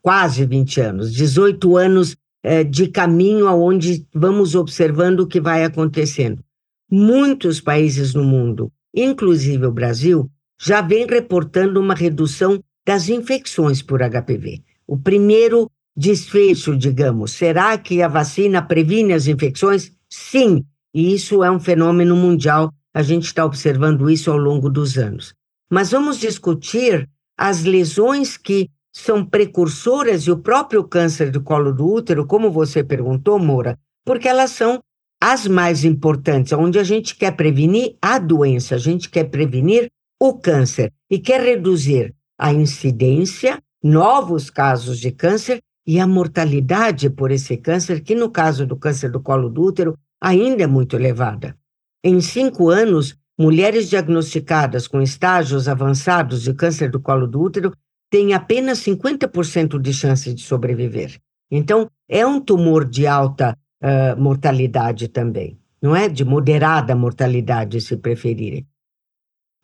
quase 0.00 0.44
20 0.44 0.80
anos, 0.80 1.12
18 1.12 1.76
anos 1.76 2.16
é, 2.42 2.64
de 2.64 2.88
caminho 2.88 3.46
aonde 3.46 4.06
vamos 4.12 4.54
observando 4.54 5.20
o 5.20 5.26
que 5.26 5.40
vai 5.40 5.64
acontecendo. 5.64 6.42
Muitos 6.90 7.60
países 7.60 8.14
no 8.14 8.24
mundo, 8.24 8.70
inclusive 8.94 9.66
o 9.66 9.72
Brasil, 9.72 10.30
já 10.60 10.80
vem 10.80 11.06
reportando 11.06 11.80
uma 11.80 11.94
redução 11.94 12.62
das 12.86 13.08
infecções 13.08 13.80
por 13.80 14.00
HPV. 14.00 14.62
O 14.86 14.98
primeiro 14.98 15.70
desfecho, 15.96 16.76
digamos. 16.76 17.32
Será 17.32 17.76
que 17.78 18.02
a 18.02 18.08
vacina 18.08 18.62
previne 18.62 19.12
as 19.12 19.26
infecções? 19.26 19.92
Sim, 20.08 20.64
e 20.94 21.14
isso 21.14 21.42
é 21.42 21.50
um 21.50 21.60
fenômeno 21.60 22.16
mundial. 22.16 22.72
A 22.94 23.02
gente 23.02 23.24
está 23.24 23.44
observando 23.44 24.10
isso 24.10 24.30
ao 24.30 24.36
longo 24.36 24.68
dos 24.68 24.98
anos. 24.98 25.34
Mas 25.70 25.90
vamos 25.90 26.18
discutir 26.18 27.08
as 27.38 27.64
lesões 27.64 28.36
que 28.36 28.68
são 28.92 29.24
precursoras 29.24 30.24
e 30.24 30.30
o 30.30 30.36
próprio 30.36 30.84
câncer 30.84 31.30
do 31.30 31.42
colo 31.42 31.72
do 31.72 31.86
útero, 31.86 32.26
como 32.26 32.50
você 32.50 32.84
perguntou, 32.84 33.38
Moura, 33.38 33.78
porque 34.04 34.28
elas 34.28 34.50
são 34.50 34.80
as 35.18 35.46
mais 35.46 35.84
importantes, 35.84 36.52
onde 36.52 36.78
a 36.78 36.84
gente 36.84 37.16
quer 37.16 37.30
prevenir 37.30 37.96
a 38.02 38.18
doença, 38.18 38.74
a 38.74 38.78
gente 38.78 39.08
quer 39.08 39.24
prevenir 39.24 39.88
o 40.20 40.34
câncer 40.34 40.92
e 41.08 41.18
quer 41.18 41.40
reduzir 41.40 42.14
a 42.38 42.52
incidência, 42.52 43.62
novos 43.82 44.50
casos 44.50 44.98
de 44.98 45.10
câncer 45.10 45.62
e 45.86 45.98
a 45.98 46.06
mortalidade 46.06 47.10
por 47.10 47.30
esse 47.30 47.56
câncer, 47.56 48.00
que 48.00 48.14
no 48.14 48.30
caso 48.30 48.66
do 48.66 48.76
câncer 48.76 49.10
do 49.10 49.20
colo 49.20 49.48
do 49.48 49.62
útero 49.62 49.98
ainda 50.20 50.62
é 50.62 50.66
muito 50.66 50.96
elevada. 50.96 51.56
Em 52.04 52.20
cinco 52.20 52.68
anos, 52.68 53.16
mulheres 53.38 53.88
diagnosticadas 53.88 54.86
com 54.86 55.00
estágios 55.00 55.68
avançados 55.68 56.42
de 56.42 56.54
câncer 56.54 56.90
do 56.90 57.00
colo 57.00 57.26
do 57.26 57.40
útero 57.40 57.72
têm 58.10 58.34
apenas 58.34 58.78
50% 58.80 59.80
de 59.80 59.92
chance 59.92 60.32
de 60.32 60.42
sobreviver. 60.42 61.18
Então, 61.50 61.88
é 62.08 62.26
um 62.26 62.40
tumor 62.40 62.84
de 62.84 63.06
alta 63.06 63.56
uh, 63.82 64.20
mortalidade 64.20 65.08
também, 65.08 65.58
não 65.80 65.94
é? 65.96 66.08
De 66.08 66.24
moderada 66.24 66.94
mortalidade, 66.94 67.80
se 67.80 67.96
preferirem. 67.96 68.66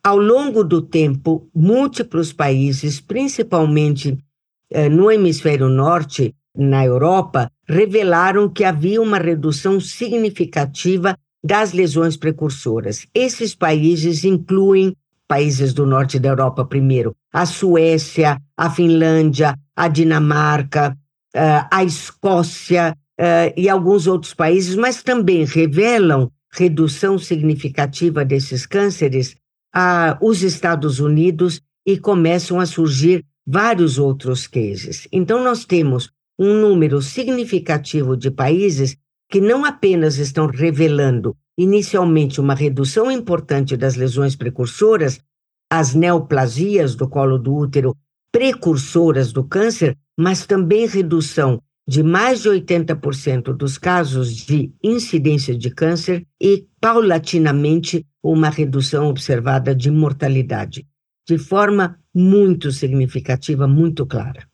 Ao 0.02 0.16
longo 0.16 0.64
do 0.64 0.80
tempo, 0.80 1.48
múltiplos 1.54 2.32
países, 2.32 3.00
principalmente 3.00 4.18
no 4.90 5.10
hemisfério 5.10 5.68
norte, 5.68 6.34
na 6.56 6.84
Europa 6.84 7.50
revelaram 7.68 8.48
que 8.48 8.64
havia 8.64 9.00
uma 9.00 9.18
redução 9.18 9.80
significativa 9.80 11.16
das 11.42 11.72
lesões 11.72 12.16
precursoras. 12.16 13.06
Esses 13.14 13.54
países 13.54 14.24
incluem 14.24 14.94
países 15.28 15.72
do 15.74 15.86
norte 15.86 16.18
da 16.18 16.30
Europa 16.30 16.64
primeiro, 16.64 17.14
a 17.32 17.44
Suécia, 17.44 18.40
a 18.56 18.70
Finlândia, 18.70 19.54
a 19.76 19.86
Dinamarca, 19.86 20.96
eh, 21.34 21.64
a 21.70 21.84
Escócia 21.84 22.96
eh, 23.18 23.52
e 23.56 23.68
alguns 23.68 24.06
outros 24.06 24.32
países, 24.32 24.74
mas 24.74 25.02
também 25.02 25.44
revelam 25.44 26.30
redução 26.50 27.18
significativa 27.18 28.24
desses 28.24 28.64
cânceres 28.64 29.36
a 29.72 30.18
os 30.20 30.42
Estados 30.42 30.98
Unidos 30.98 31.60
e 31.86 31.98
começam 31.98 32.58
a 32.58 32.64
surgir 32.64 33.22
vários 33.50 33.98
outros 33.98 34.46
cases. 34.46 35.08
Então 35.10 35.42
nós 35.42 35.64
temos 35.64 36.10
um 36.38 36.60
número 36.60 37.00
significativo 37.00 38.14
de 38.14 38.30
países 38.30 38.94
que 39.30 39.40
não 39.40 39.64
apenas 39.64 40.18
estão 40.18 40.46
revelando 40.46 41.34
inicialmente 41.56 42.40
uma 42.40 42.54
redução 42.54 43.10
importante 43.10 43.74
das 43.74 43.96
lesões 43.96 44.36
precursoras, 44.36 45.18
as 45.70 45.94
neoplasias 45.94 46.94
do 46.94 47.08
colo 47.08 47.38
do 47.38 47.54
útero 47.54 47.96
precursoras 48.30 49.32
do 49.32 49.42
câncer, 49.42 49.96
mas 50.16 50.46
também 50.46 50.86
redução 50.86 51.60
de 51.86 52.02
mais 52.02 52.42
de 52.42 52.50
80% 52.50 53.54
dos 53.54 53.78
casos 53.78 54.36
de 54.36 54.70
incidência 54.84 55.56
de 55.56 55.70
câncer 55.70 56.26
e, 56.38 56.66
paulatinamente, 56.78 58.04
uma 58.22 58.50
redução 58.50 59.08
observada 59.08 59.74
de 59.74 59.90
mortalidade, 59.90 60.86
de 61.28 61.36
forma 61.36 61.98
muito 62.14 62.72
significativa, 62.72 63.68
muito 63.68 64.06
clara. 64.06 64.48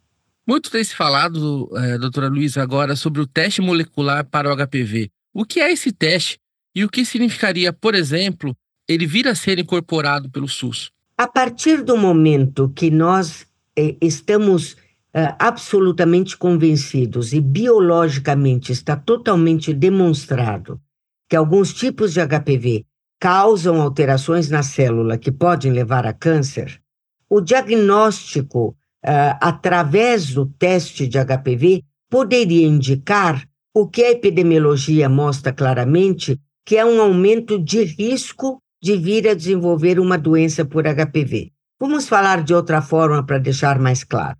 Muito 0.46 0.70
tem 0.70 0.82
se 0.82 0.94
falado, 0.94 1.70
é, 1.76 1.96
doutora 1.96 2.28
Luiza, 2.28 2.62
agora 2.62 2.96
sobre 2.96 3.20
o 3.20 3.26
teste 3.26 3.62
molecular 3.62 4.26
para 4.26 4.52
o 4.52 4.56
HPV. 4.56 5.08
O 5.32 5.44
que 5.44 5.60
é 5.60 5.72
esse 5.72 5.92
teste 5.92 6.38
e 6.74 6.84
o 6.84 6.88
que 6.88 7.04
significaria, 7.04 7.72
por 7.72 7.94
exemplo, 7.94 8.54
ele 8.88 9.06
vir 9.06 9.28
a 9.28 9.34
ser 9.34 9.58
incorporado 9.58 10.28
pelo 10.28 10.48
SUS? 10.48 10.90
A 11.16 11.28
partir 11.28 11.82
do 11.82 11.96
momento 11.96 12.68
que 12.74 12.90
nós 12.90 13.46
eh, 13.76 13.96
estamos 14.02 14.76
eh, 15.14 15.34
absolutamente 15.38 16.36
convencidos 16.36 17.32
e 17.32 17.40
biologicamente 17.40 18.72
está 18.72 18.96
totalmente 18.96 19.72
demonstrado 19.72 20.80
que 21.28 21.36
alguns 21.36 21.72
tipos 21.72 22.12
de 22.12 22.20
HPV 22.20 22.84
causam 23.24 23.80
alterações 23.80 24.50
na 24.50 24.62
célula 24.62 25.16
que 25.16 25.32
podem 25.32 25.72
levar 25.72 26.06
a 26.06 26.12
câncer, 26.12 26.78
o 27.26 27.40
diagnóstico 27.40 28.76
uh, 29.02 29.38
através 29.40 30.34
do 30.34 30.44
teste 30.44 31.08
de 31.08 31.16
HPV, 31.18 31.82
poderia 32.10 32.66
indicar 32.66 33.42
o 33.74 33.88
que 33.88 34.04
a 34.04 34.10
epidemiologia 34.10 35.08
mostra 35.08 35.54
claramente, 35.54 36.38
que 36.66 36.76
é 36.76 36.84
um 36.84 37.00
aumento 37.00 37.58
de 37.58 37.84
risco 37.84 38.60
de 38.82 38.94
vir 38.94 39.26
a 39.26 39.32
desenvolver 39.32 39.98
uma 39.98 40.18
doença 40.18 40.62
por 40.62 40.84
HPV. 40.84 41.50
Vamos 41.80 42.06
falar 42.06 42.42
de 42.42 42.52
outra 42.52 42.82
forma 42.82 43.24
para 43.24 43.38
deixar 43.38 43.78
mais 43.78 44.04
claro. 44.04 44.36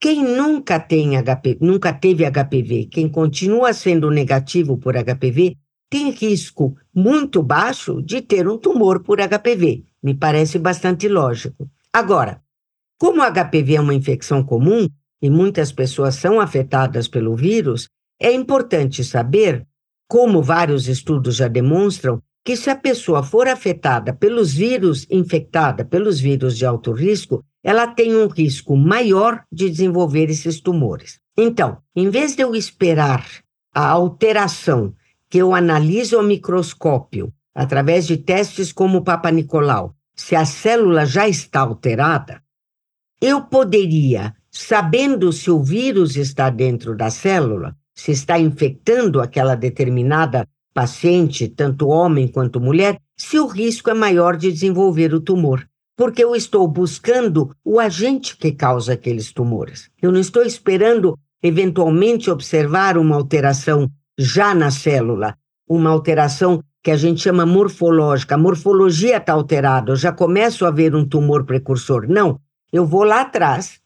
Quem 0.00 0.24
nunca 0.24 0.80
tem 0.80 1.22
HP, 1.22 1.58
nunca 1.60 1.92
teve 1.92 2.24
HPV, 2.24 2.86
quem 2.86 3.06
continua 3.06 3.74
sendo 3.74 4.10
negativo 4.10 4.78
por 4.78 4.94
HPV, 4.94 5.58
tem 5.90 6.10
risco 6.10 6.74
muito 6.94 7.42
baixo 7.42 8.02
de 8.02 8.20
ter 8.20 8.48
um 8.48 8.58
tumor 8.58 9.02
por 9.02 9.18
HPV. 9.18 9.84
Me 10.02 10.14
parece 10.14 10.58
bastante 10.58 11.08
lógico. 11.08 11.68
Agora, 11.92 12.42
como 12.98 13.22
o 13.22 13.24
HPV 13.24 13.76
é 13.76 13.80
uma 13.80 13.94
infecção 13.94 14.42
comum 14.42 14.88
e 15.20 15.30
muitas 15.30 15.72
pessoas 15.72 16.14
são 16.16 16.40
afetadas 16.40 17.08
pelo 17.08 17.34
vírus, 17.34 17.88
é 18.20 18.32
importante 18.32 19.02
saber, 19.02 19.66
como 20.08 20.42
vários 20.42 20.88
estudos 20.88 21.36
já 21.36 21.48
demonstram, 21.48 22.22
que 22.44 22.56
se 22.56 22.70
a 22.70 22.76
pessoa 22.76 23.22
for 23.22 23.46
afetada 23.48 24.12
pelos 24.12 24.52
vírus, 24.52 25.06
infectada 25.10 25.84
pelos 25.84 26.18
vírus 26.20 26.58
de 26.58 26.66
alto 26.66 26.92
risco, 26.92 27.44
ela 27.62 27.86
tem 27.86 28.16
um 28.16 28.26
risco 28.26 28.76
maior 28.76 29.44
de 29.50 29.70
desenvolver 29.70 30.28
esses 30.28 30.60
tumores. 30.60 31.20
Então, 31.36 31.78
em 31.94 32.10
vez 32.10 32.34
de 32.34 32.42
eu 32.42 32.54
esperar 32.54 33.24
a 33.72 33.88
alteração 33.88 34.92
que 35.32 35.38
eu 35.38 35.54
analiso 35.54 36.18
ao 36.18 36.22
microscópio, 36.22 37.32
através 37.54 38.06
de 38.06 38.18
testes 38.18 38.70
como 38.70 38.98
o 38.98 39.02
Papa 39.02 39.30
Nicolau, 39.30 39.96
se 40.14 40.36
a 40.36 40.44
célula 40.44 41.06
já 41.06 41.26
está 41.26 41.60
alterada, 41.60 42.42
eu 43.18 43.40
poderia, 43.40 44.36
sabendo 44.50 45.32
se 45.32 45.50
o 45.50 45.62
vírus 45.62 46.16
está 46.16 46.50
dentro 46.50 46.94
da 46.94 47.08
célula, 47.08 47.74
se 47.94 48.12
está 48.12 48.38
infectando 48.38 49.22
aquela 49.22 49.54
determinada 49.54 50.46
paciente, 50.74 51.48
tanto 51.48 51.88
homem 51.88 52.28
quanto 52.28 52.60
mulher, 52.60 52.98
se 53.16 53.38
o 53.38 53.46
risco 53.46 53.88
é 53.88 53.94
maior 53.94 54.36
de 54.36 54.52
desenvolver 54.52 55.14
o 55.14 55.20
tumor. 55.20 55.66
Porque 55.96 56.22
eu 56.22 56.36
estou 56.36 56.68
buscando 56.68 57.56
o 57.64 57.80
agente 57.80 58.36
que 58.36 58.52
causa 58.52 58.92
aqueles 58.92 59.32
tumores. 59.32 59.88
Eu 60.02 60.12
não 60.12 60.20
estou 60.20 60.42
esperando, 60.42 61.18
eventualmente, 61.42 62.30
observar 62.30 62.98
uma 62.98 63.16
alteração 63.16 63.90
já 64.18 64.54
na 64.54 64.70
célula, 64.70 65.36
uma 65.68 65.90
alteração 65.90 66.62
que 66.82 66.90
a 66.90 66.96
gente 66.96 67.20
chama 67.20 67.46
morfológica. 67.46 68.34
A 68.34 68.38
morfologia 68.38 69.16
está 69.16 69.32
alterada, 69.32 69.92
eu 69.92 69.96
já 69.96 70.12
começo 70.12 70.66
a 70.66 70.70
ver 70.70 70.94
um 70.94 71.06
tumor 71.06 71.44
precursor. 71.44 72.06
Não, 72.08 72.40
eu 72.72 72.84
vou 72.84 73.04
lá 73.04 73.20
atrás, 73.20 73.80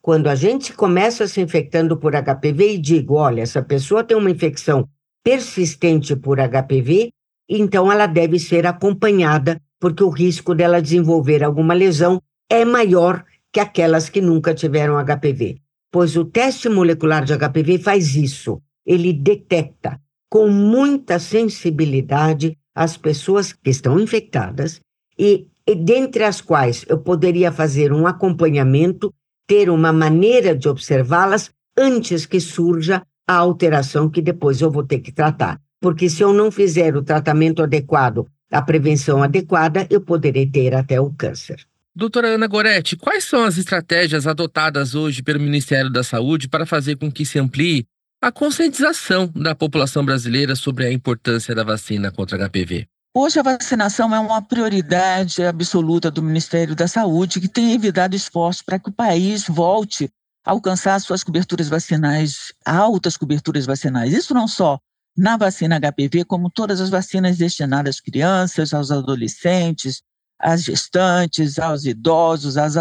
quando 0.00 0.28
a 0.28 0.34
gente 0.34 0.72
começa 0.72 1.28
se 1.28 1.40
infectando 1.40 1.96
por 1.96 2.12
HPV 2.12 2.74
e 2.74 2.78
digo, 2.78 3.14
olha, 3.14 3.42
essa 3.42 3.62
pessoa 3.62 4.02
tem 4.02 4.16
uma 4.16 4.30
infecção 4.30 4.88
persistente 5.22 6.16
por 6.16 6.38
HPV, 6.38 7.12
então 7.48 7.92
ela 7.92 8.06
deve 8.06 8.38
ser 8.38 8.66
acompanhada, 8.66 9.60
porque 9.78 10.02
o 10.02 10.08
risco 10.08 10.54
dela 10.54 10.82
desenvolver 10.82 11.44
alguma 11.44 11.74
lesão 11.74 12.20
é 12.50 12.64
maior 12.64 13.24
que 13.52 13.60
aquelas 13.60 14.08
que 14.08 14.20
nunca 14.20 14.54
tiveram 14.54 14.96
HPV. 14.96 15.58
Pois 15.90 16.16
o 16.16 16.24
teste 16.24 16.68
molecular 16.68 17.24
de 17.24 17.36
HPV 17.36 17.78
faz 17.78 18.16
isso. 18.16 18.60
Ele 18.86 19.12
detecta 19.12 20.00
com 20.28 20.48
muita 20.48 21.18
sensibilidade 21.18 22.56
as 22.74 22.96
pessoas 22.96 23.52
que 23.52 23.70
estão 23.70 24.00
infectadas 24.00 24.80
e 25.18 25.46
e 25.66 25.74
dentre 25.74 26.24
as 26.24 26.40
quais 26.40 26.84
eu 26.88 26.98
poderia 26.98 27.52
fazer 27.52 27.92
um 27.92 28.06
acompanhamento, 28.06 29.12
ter 29.46 29.70
uma 29.70 29.92
maneira 29.92 30.56
de 30.56 30.68
observá-las 30.68 31.50
antes 31.76 32.26
que 32.26 32.40
surja 32.40 33.02
a 33.26 33.34
alteração 33.34 34.10
que 34.10 34.20
depois 34.20 34.60
eu 34.60 34.70
vou 34.70 34.84
ter 34.84 34.98
que 34.98 35.12
tratar. 35.12 35.60
Porque 35.80 36.08
se 36.08 36.22
eu 36.22 36.32
não 36.32 36.50
fizer 36.50 36.96
o 36.96 37.02
tratamento 37.02 37.62
adequado, 37.62 38.26
a 38.50 38.60
prevenção 38.60 39.22
adequada, 39.22 39.86
eu 39.88 40.00
poderei 40.00 40.46
ter 40.46 40.74
até 40.74 41.00
o 41.00 41.10
câncer. 41.10 41.64
Doutora 41.94 42.28
Ana 42.28 42.46
Goretti, 42.46 42.96
quais 42.96 43.24
são 43.24 43.44
as 43.44 43.58
estratégias 43.58 44.26
adotadas 44.26 44.94
hoje 44.94 45.22
pelo 45.22 45.40
Ministério 45.40 45.90
da 45.90 46.02
Saúde 46.02 46.48
para 46.48 46.64
fazer 46.64 46.96
com 46.96 47.10
que 47.10 47.24
se 47.24 47.38
amplie 47.38 47.86
a 48.22 48.30
conscientização 48.30 49.26
da 49.34 49.52
população 49.52 50.04
brasileira 50.04 50.54
sobre 50.54 50.86
a 50.86 50.92
importância 50.92 51.56
da 51.56 51.64
vacina 51.64 52.12
contra 52.12 52.38
HPV? 52.38 52.86
Hoje 53.12 53.40
a 53.40 53.42
vacinação 53.42 54.14
é 54.14 54.20
uma 54.20 54.40
prioridade 54.40 55.42
absoluta 55.42 56.08
do 56.08 56.22
Ministério 56.22 56.76
da 56.76 56.86
Saúde, 56.86 57.40
que 57.40 57.48
tem 57.48 57.72
evitado 57.72 58.14
esforços 58.14 58.62
para 58.62 58.78
que 58.78 58.90
o 58.90 58.92
país 58.92 59.44
volte 59.48 60.08
a 60.46 60.52
alcançar 60.52 61.00
suas 61.00 61.24
coberturas 61.24 61.68
vacinais, 61.68 62.54
altas 62.64 63.16
coberturas 63.16 63.66
vacinais. 63.66 64.12
Isso 64.12 64.32
não 64.32 64.46
só 64.46 64.78
na 65.16 65.36
vacina 65.36 65.80
HPV, 65.80 66.24
como 66.24 66.48
todas 66.48 66.80
as 66.80 66.90
vacinas 66.90 67.36
destinadas 67.36 67.96
às 67.96 68.00
crianças, 68.00 68.72
aos 68.72 68.92
adolescentes, 68.92 70.00
às 70.38 70.62
gestantes, 70.62 71.58
aos 71.58 71.84
idosos, 71.84 72.56
aos, 72.56 72.74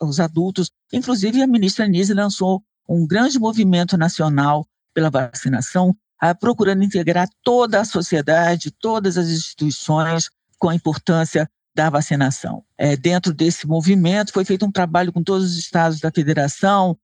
aos 0.00 0.18
adultos. 0.18 0.72
Inclusive, 0.92 1.40
a 1.40 1.46
ministra 1.46 1.86
Nise 1.86 2.12
lançou 2.12 2.64
um 2.88 3.06
grande 3.06 3.38
movimento 3.38 3.96
nacional 3.96 4.66
pela 4.98 5.10
vacinação, 5.10 5.94
procurando 6.40 6.82
integrar 6.82 7.28
toda 7.44 7.80
a 7.80 7.84
sociedade, 7.84 8.72
todas 8.72 9.16
as 9.16 9.28
instituições 9.28 10.28
com 10.58 10.68
a 10.68 10.74
importância 10.74 11.48
da 11.72 11.88
vacinação. 11.88 12.64
É, 12.76 12.96
dentro 12.96 13.32
desse 13.32 13.64
movimento, 13.64 14.32
foi 14.32 14.44
feito 14.44 14.66
um 14.66 14.72
trabalho 14.72 15.12
com 15.12 15.22
todos 15.22 15.52
os 15.52 15.56
estados 15.56 16.00
da 16.00 16.10
federação, 16.10 16.98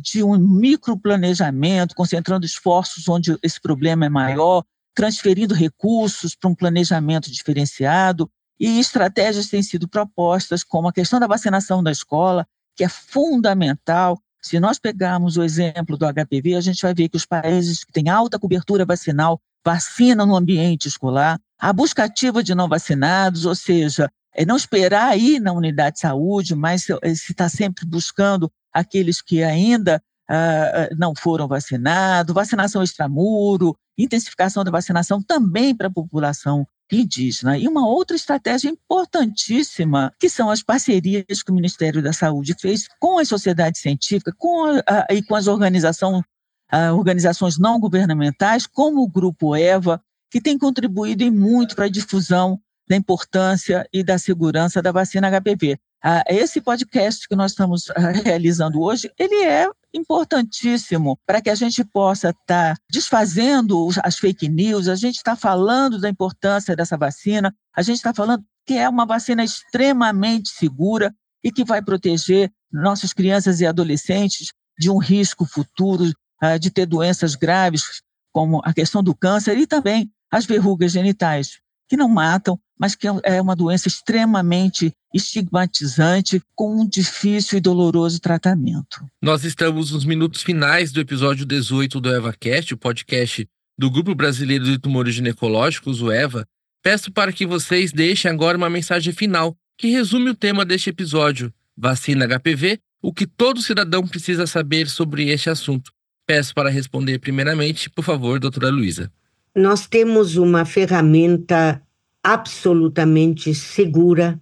de 0.00 0.22
um 0.22 0.38
microplanejamento, 0.38 1.96
concentrando 1.96 2.46
esforços 2.46 3.08
onde 3.08 3.36
esse 3.42 3.60
problema 3.60 4.06
é 4.06 4.08
maior, 4.08 4.62
transferindo 4.94 5.54
recursos 5.54 6.36
para 6.36 6.50
um 6.50 6.54
planejamento 6.54 7.32
diferenciado, 7.32 8.30
e 8.60 8.78
estratégias 8.78 9.48
têm 9.48 9.62
sido 9.62 9.88
propostas, 9.88 10.62
como 10.62 10.86
a 10.86 10.92
questão 10.92 11.18
da 11.18 11.26
vacinação 11.26 11.82
da 11.82 11.90
escola, 11.90 12.46
que 12.76 12.84
é 12.84 12.88
fundamental, 12.88 14.20
se 14.42 14.58
nós 14.58 14.78
pegarmos 14.78 15.36
o 15.36 15.42
exemplo 15.42 15.96
do 15.96 16.06
HPV, 16.06 16.54
a 16.54 16.60
gente 16.60 16.82
vai 16.82 16.94
ver 16.94 17.08
que 17.08 17.16
os 17.16 17.26
países 17.26 17.84
que 17.84 17.92
têm 17.92 18.08
alta 18.08 18.38
cobertura 18.38 18.84
vacinal 18.84 19.40
vacinam 19.64 20.26
no 20.26 20.36
ambiente 20.36 20.88
escolar, 20.88 21.38
a 21.58 21.72
busca 21.72 22.04
ativa 22.04 22.42
de 22.42 22.54
não 22.54 22.68
vacinados, 22.68 23.44
ou 23.44 23.54
seja, 23.54 24.10
é 24.34 24.46
não 24.46 24.56
esperar 24.56 25.18
ir 25.18 25.40
na 25.40 25.52
unidade 25.52 25.96
de 25.96 26.00
saúde, 26.00 26.54
mas 26.54 26.84
se 26.84 27.32
está 27.32 27.48
sempre 27.48 27.84
buscando 27.84 28.50
aqueles 28.72 29.20
que 29.20 29.42
ainda 29.42 30.02
ah, 30.28 30.88
não 30.96 31.12
foram 31.14 31.46
vacinados, 31.46 32.34
vacinação 32.34 32.82
extramuro, 32.82 33.76
intensificação 33.98 34.64
da 34.64 34.70
vacinação 34.70 35.20
também 35.22 35.74
para 35.74 35.88
a 35.88 35.92
população 35.92 36.66
indígena. 36.96 37.58
E 37.58 37.68
uma 37.68 37.86
outra 37.86 38.16
estratégia 38.16 38.68
importantíssima, 38.68 40.12
que 40.18 40.28
são 40.28 40.50
as 40.50 40.62
parcerias 40.62 41.42
que 41.42 41.50
o 41.50 41.54
Ministério 41.54 42.02
da 42.02 42.12
Saúde 42.12 42.54
fez 42.58 42.88
com 42.98 43.18
a 43.18 43.24
sociedade 43.24 43.78
científica 43.78 44.34
com 44.36 44.64
a, 44.86 45.06
e 45.10 45.22
com 45.22 45.34
as 45.34 45.46
organização, 45.46 46.22
a, 46.70 46.92
organizações 46.92 47.58
não 47.58 47.78
governamentais, 47.78 48.66
como 48.66 49.02
o 49.02 49.08
Grupo 49.08 49.56
EVA, 49.56 50.00
que 50.30 50.40
tem 50.40 50.58
contribuído 50.58 51.30
muito 51.32 51.74
para 51.74 51.86
a 51.86 51.90
difusão 51.90 52.60
da 52.88 52.96
importância 52.96 53.88
e 53.92 54.02
da 54.02 54.18
segurança 54.18 54.82
da 54.82 54.92
vacina 54.92 55.30
HPV. 55.30 55.78
Ah, 56.02 56.24
esse 56.28 56.62
podcast 56.62 57.28
que 57.28 57.36
nós 57.36 57.52
estamos 57.52 57.90
ah, 57.90 58.10
realizando 58.24 58.80
hoje, 58.80 59.10
ele 59.18 59.44
é 59.44 59.68
importantíssimo 59.92 61.18
para 61.26 61.42
que 61.42 61.50
a 61.50 61.54
gente 61.54 61.84
possa 61.84 62.30
estar 62.30 62.74
tá 62.74 62.80
desfazendo 62.90 63.88
as 64.02 64.16
fake 64.16 64.48
news, 64.48 64.88
a 64.88 64.94
gente 64.94 65.16
está 65.16 65.36
falando 65.36 66.00
da 66.00 66.08
importância 66.08 66.74
dessa 66.74 66.96
vacina, 66.96 67.54
a 67.76 67.82
gente 67.82 67.96
está 67.96 68.14
falando 68.14 68.42
que 68.66 68.74
é 68.74 68.88
uma 68.88 69.04
vacina 69.04 69.44
extremamente 69.44 70.50
segura 70.50 71.14
e 71.44 71.50
que 71.50 71.64
vai 71.64 71.82
proteger 71.82 72.50
nossas 72.72 73.12
crianças 73.12 73.60
e 73.60 73.66
adolescentes 73.66 74.52
de 74.78 74.90
um 74.90 74.98
risco 74.98 75.44
futuro 75.44 76.04
uh, 76.42 76.58
de 76.58 76.70
ter 76.70 76.86
doenças 76.86 77.34
graves, 77.34 78.00
como 78.32 78.62
a 78.64 78.72
questão 78.72 79.02
do 79.02 79.14
câncer 79.14 79.58
e 79.58 79.66
também 79.66 80.10
as 80.30 80.46
verrugas 80.46 80.92
genitais, 80.92 81.58
que 81.88 81.96
não 81.96 82.08
matam, 82.08 82.58
mas 82.80 82.94
que 82.94 83.06
é 83.24 83.42
uma 83.42 83.54
doença 83.54 83.88
extremamente 83.88 84.90
estigmatizante, 85.12 86.40
com 86.54 86.80
um 86.80 86.88
difícil 86.88 87.58
e 87.58 87.60
doloroso 87.60 88.18
tratamento. 88.18 89.04
Nós 89.20 89.44
estamos 89.44 89.90
nos 89.90 90.06
minutos 90.06 90.42
finais 90.42 90.90
do 90.90 90.98
episódio 90.98 91.44
18 91.44 92.00
do 92.00 92.08
EvaCast, 92.08 92.72
o 92.72 92.78
podcast 92.78 93.46
do 93.78 93.90
Grupo 93.90 94.14
Brasileiro 94.14 94.64
de 94.64 94.78
Tumores 94.78 95.14
Ginecológicos, 95.14 96.00
o 96.00 96.10
EVA. 96.10 96.46
Peço 96.82 97.12
para 97.12 97.32
que 97.32 97.44
vocês 97.44 97.92
deixem 97.92 98.30
agora 98.30 98.56
uma 98.56 98.70
mensagem 98.70 99.12
final 99.12 99.54
que 99.76 99.88
resume 99.88 100.30
o 100.30 100.34
tema 100.34 100.64
deste 100.64 100.88
episódio: 100.88 101.52
vacina 101.76 102.26
HPV, 102.26 102.78
o 103.02 103.12
que 103.12 103.26
todo 103.26 103.60
cidadão 103.60 104.06
precisa 104.06 104.46
saber 104.46 104.88
sobre 104.88 105.28
este 105.28 105.50
assunto. 105.50 105.92
Peço 106.26 106.54
para 106.54 106.70
responder 106.70 107.18
primeiramente, 107.18 107.90
por 107.90 108.04
favor, 108.04 108.40
doutora 108.40 108.70
Luísa. 108.70 109.12
Nós 109.54 109.86
temos 109.86 110.36
uma 110.36 110.64
ferramenta 110.64 111.82
absolutamente 112.22 113.54
segura 113.54 114.40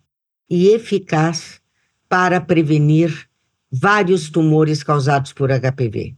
e 0.48 0.68
eficaz 0.68 1.60
para 2.08 2.40
prevenir 2.40 3.28
vários 3.70 4.30
tumores 4.30 4.82
causados 4.82 5.32
por 5.32 5.50
HPV. 5.50 6.16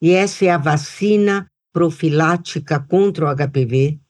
E 0.00 0.10
essa 0.10 0.44
é 0.46 0.50
a 0.50 0.58
vacina 0.58 1.50
profilática 1.72 2.80
contra 2.80 3.26
o 3.26 3.34
HPV, 3.34 4.00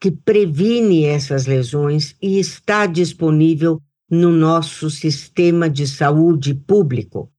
que 0.00 0.10
previne 0.10 1.04
essas 1.04 1.46
lesões 1.46 2.14
e 2.22 2.38
está 2.38 2.86
disponível 2.86 3.82
no 4.10 4.30
nosso 4.30 4.90
sistema 4.90 5.68
de 5.68 5.86
saúde 5.86 6.54
público 6.54 7.30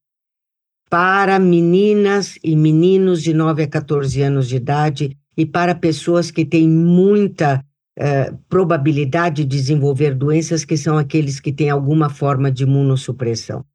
para 0.90 1.38
meninas 1.38 2.38
e 2.44 2.56
meninos 2.56 3.22
de 3.22 3.34
9 3.34 3.64
a 3.64 3.68
14 3.68 4.22
anos 4.22 4.48
de 4.48 4.56
idade 4.56 5.18
e 5.36 5.46
para 5.46 5.76
pessoas 5.76 6.32
que 6.32 6.46
têm 6.46 6.68
muita 6.68 7.64
eh, 7.98 8.34
probabilidade 8.48 9.44
de 9.44 9.58
desenvolver 9.58 10.14
doenças 10.16 10.64
que 10.64 10.78
são 10.78 10.98
aqueles 10.98 11.40
que 11.40 11.52
têm 11.52 11.70
alguma 11.70 12.10
forma 12.10 12.52
de 12.52 12.64
imunossupressão. 12.64 13.66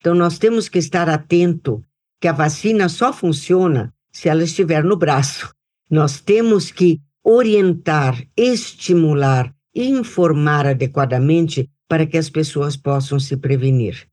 Então, 0.00 0.14
nós 0.14 0.38
temos 0.38 0.68
que 0.68 0.78
estar 0.78 1.08
atento 1.08 1.84
que 2.20 2.28
a 2.28 2.32
vacina 2.32 2.88
só 2.88 3.12
funciona 3.12 3.94
se 4.12 4.28
ela 4.28 4.42
estiver 4.42 4.82
no 4.82 4.96
braço. 4.96 5.54
Nós 5.90 6.20
temos 6.20 6.70
que 6.70 7.00
orientar, 7.24 8.20
estimular 8.36 9.54
informar 9.74 10.66
adequadamente 10.66 11.70
para 11.88 12.06
que 12.06 12.18
as 12.18 12.28
pessoas 12.30 12.76
possam 12.76 13.18
se 13.18 13.36
prevenir. 13.36 14.06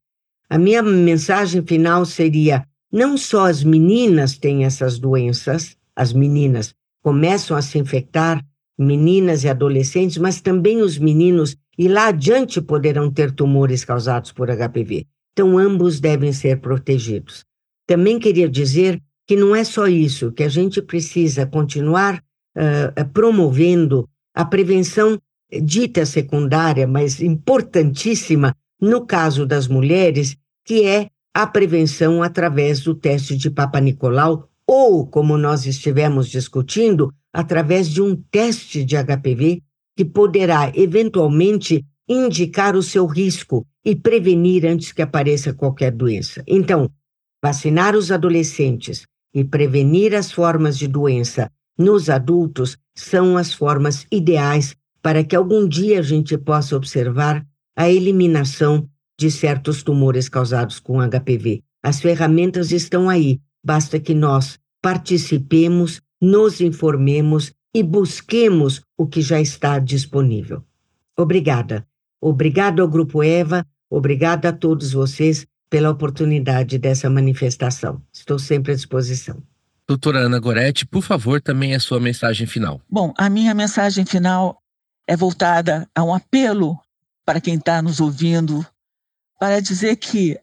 A 0.50 0.58
minha 0.58 0.82
mensagem 0.82 1.66
final 1.66 2.06
seria: 2.06 2.66
não 2.92 3.18
só 3.18 3.48
as 3.48 3.64
meninas 3.64 4.38
têm 4.38 4.66
essas 4.66 5.00
doenças, 5.00 5.78
as 5.96 6.14
meninas 6.14 6.74
começam 7.02 7.56
a 7.56 7.62
se 7.62 7.78
infectar, 7.78 8.44
meninas 8.80 9.44
e 9.44 9.50
adolescentes, 9.50 10.18
mas 10.18 10.40
também 10.40 10.82
os 10.82 10.98
meninos, 10.98 11.58
e 11.78 11.90
lá 11.90 12.08
adiante 12.08 12.62
poderão 12.62 13.12
ter 13.12 13.32
tumores 13.32 13.84
causados 13.84 14.32
por 14.32 14.48
HPV. 14.48 15.06
Então, 15.34 15.58
ambos 15.58 16.00
devem 16.00 16.32
ser 16.32 16.62
protegidos. 16.62 17.44
Também 17.86 18.18
queria 18.18 18.48
dizer 18.48 19.02
que 19.28 19.36
não 19.36 19.56
é 19.56 19.64
só 19.64 19.88
isso, 19.88 20.32
que 20.32 20.44
a 20.44 20.50
gente 20.50 20.82
precisa 20.82 21.46
continuar 21.46 22.24
uh, 22.56 23.10
promovendo 23.14 24.08
a 24.34 24.46
prevenção 24.46 25.20
dita 25.62 26.06
secundária, 26.06 26.88
mas 26.88 27.22
importantíssima 27.22 28.56
no 28.82 29.06
caso 29.06 29.46
das 29.46 29.68
mulheres, 29.68 30.38
que 30.64 30.86
é 30.86 31.10
a 31.34 31.46
prevenção 31.46 32.24
através 32.24 32.82
do 32.82 32.96
teste 32.96 33.36
de 33.36 33.50
Papa 33.50 33.80
Nicolau, 33.80 34.48
ou, 34.66 35.06
como 35.06 35.38
nós 35.38 35.66
estivemos 35.66 36.30
discutindo, 36.30 37.14
através 37.34 37.90
de 37.90 38.02
um 38.02 38.16
teste 38.16 38.84
de 38.84 38.96
HPV 38.96 39.62
que 39.96 40.06
poderá 40.06 40.72
eventualmente 40.76 41.86
indicar 42.08 42.76
o 42.76 42.82
seu 42.82 43.06
risco 43.06 43.66
e 43.86 43.96
prevenir 43.96 44.66
antes 44.66 44.92
que 44.92 45.02
apareça 45.02 45.54
qualquer 45.54 45.92
doença. 45.92 46.44
Então, 46.48 46.90
vacinar 47.44 47.96
os 47.96 48.12
adolescentes 48.12 49.06
e 49.34 49.44
prevenir 49.44 50.16
as 50.16 50.32
formas 50.32 50.78
de 50.78 50.88
doença 50.88 51.52
nos 51.78 52.10
adultos 52.10 52.78
são 52.96 53.38
as 53.38 53.54
formas 53.54 54.06
ideais 54.12 54.76
para 55.02 55.24
que 55.24 55.36
algum 55.36 55.68
dia 55.68 56.00
a 56.00 56.02
gente 56.02 56.38
possa 56.38 56.76
observar 56.76 57.46
a 57.76 57.90
eliminação 57.90 58.90
de 59.18 59.32
certos 59.32 59.84
tumores 59.84 60.28
causados 60.28 60.80
com 60.80 61.00
HPV. 61.00 61.62
As 61.82 62.02
ferramentas 62.02 62.72
estão 62.72 63.10
aí, 63.10 63.40
basta 63.64 64.00
que 64.00 64.14
nós 64.14 64.60
participemos 64.82 66.02
nos 66.22 66.62
informemos 66.62 67.54
e 67.74 67.84
busquemos 67.84 68.82
o 68.98 69.08
que 69.08 69.22
já 69.22 69.40
está 69.40 69.80
disponível. 69.80 70.64
Obrigada. 71.18 71.86
Obrigado 72.22 72.82
ao 72.82 72.88
Grupo 72.88 73.24
Eva, 73.24 73.66
obrigada 73.90 74.50
a 74.50 74.54
todos 74.54 74.92
vocês 74.92 75.48
pela 75.70 75.90
oportunidade 75.90 76.78
dessa 76.78 77.10
manifestação. 77.10 78.02
Estou 78.12 78.38
sempre 78.38 78.74
à 78.74 78.76
disposição. 78.76 79.42
Doutora 79.88 80.20
Ana 80.20 80.40
Goretti, 80.40 80.86
por 80.86 81.02
favor, 81.02 81.42
também 81.42 81.74
a 81.74 81.80
sua 81.80 82.00
mensagem 82.00 82.46
final. 82.46 82.82
Bom, 82.90 83.14
a 83.18 83.30
minha 83.30 83.54
mensagem 83.54 84.06
final 84.06 84.62
é 85.08 85.16
voltada 85.16 85.88
a 85.96 86.04
um 86.04 86.14
apelo 86.14 86.78
para 87.26 87.40
quem 87.40 87.56
está 87.56 87.82
nos 87.82 88.00
ouvindo, 88.00 88.66
para 89.40 89.60
dizer 89.60 89.96
que 89.96 90.40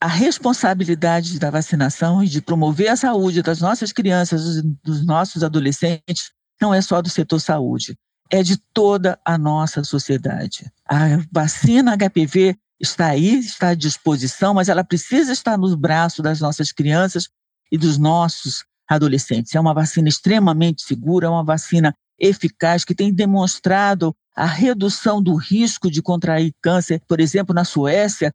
a 0.00 0.06
responsabilidade 0.06 1.38
da 1.38 1.50
vacinação 1.50 2.22
e 2.22 2.28
de 2.28 2.40
promover 2.40 2.88
a 2.88 2.96
saúde 2.96 3.42
das 3.42 3.60
nossas 3.60 3.92
crianças, 3.92 4.62
dos 4.84 5.04
nossos 5.04 5.42
adolescentes, 5.42 6.30
não 6.60 6.72
é 6.72 6.80
só 6.80 7.02
do 7.02 7.08
setor 7.08 7.40
saúde, 7.40 7.96
é 8.30 8.42
de 8.42 8.56
toda 8.72 9.18
a 9.24 9.36
nossa 9.36 9.82
sociedade. 9.82 10.70
A 10.88 11.18
vacina 11.32 11.96
HPV 11.96 12.56
está 12.80 13.06
aí, 13.06 13.38
está 13.38 13.68
à 13.70 13.74
disposição, 13.74 14.54
mas 14.54 14.68
ela 14.68 14.84
precisa 14.84 15.32
estar 15.32 15.58
nos 15.58 15.74
braços 15.74 16.20
das 16.20 16.40
nossas 16.40 16.70
crianças 16.70 17.28
e 17.72 17.76
dos 17.76 17.98
nossos 17.98 18.64
adolescentes. 18.88 19.54
É 19.54 19.60
uma 19.60 19.74
vacina 19.74 20.08
extremamente 20.08 20.82
segura, 20.82 21.26
é 21.26 21.30
uma 21.30 21.44
vacina 21.44 21.92
eficaz 22.18 22.84
que 22.84 22.94
tem 22.94 23.12
demonstrado 23.12 24.14
a 24.34 24.46
redução 24.46 25.20
do 25.20 25.34
risco 25.34 25.90
de 25.90 26.00
contrair 26.00 26.52
câncer. 26.62 27.02
Por 27.08 27.20
exemplo, 27.20 27.54
na 27.54 27.64
Suécia, 27.64 28.32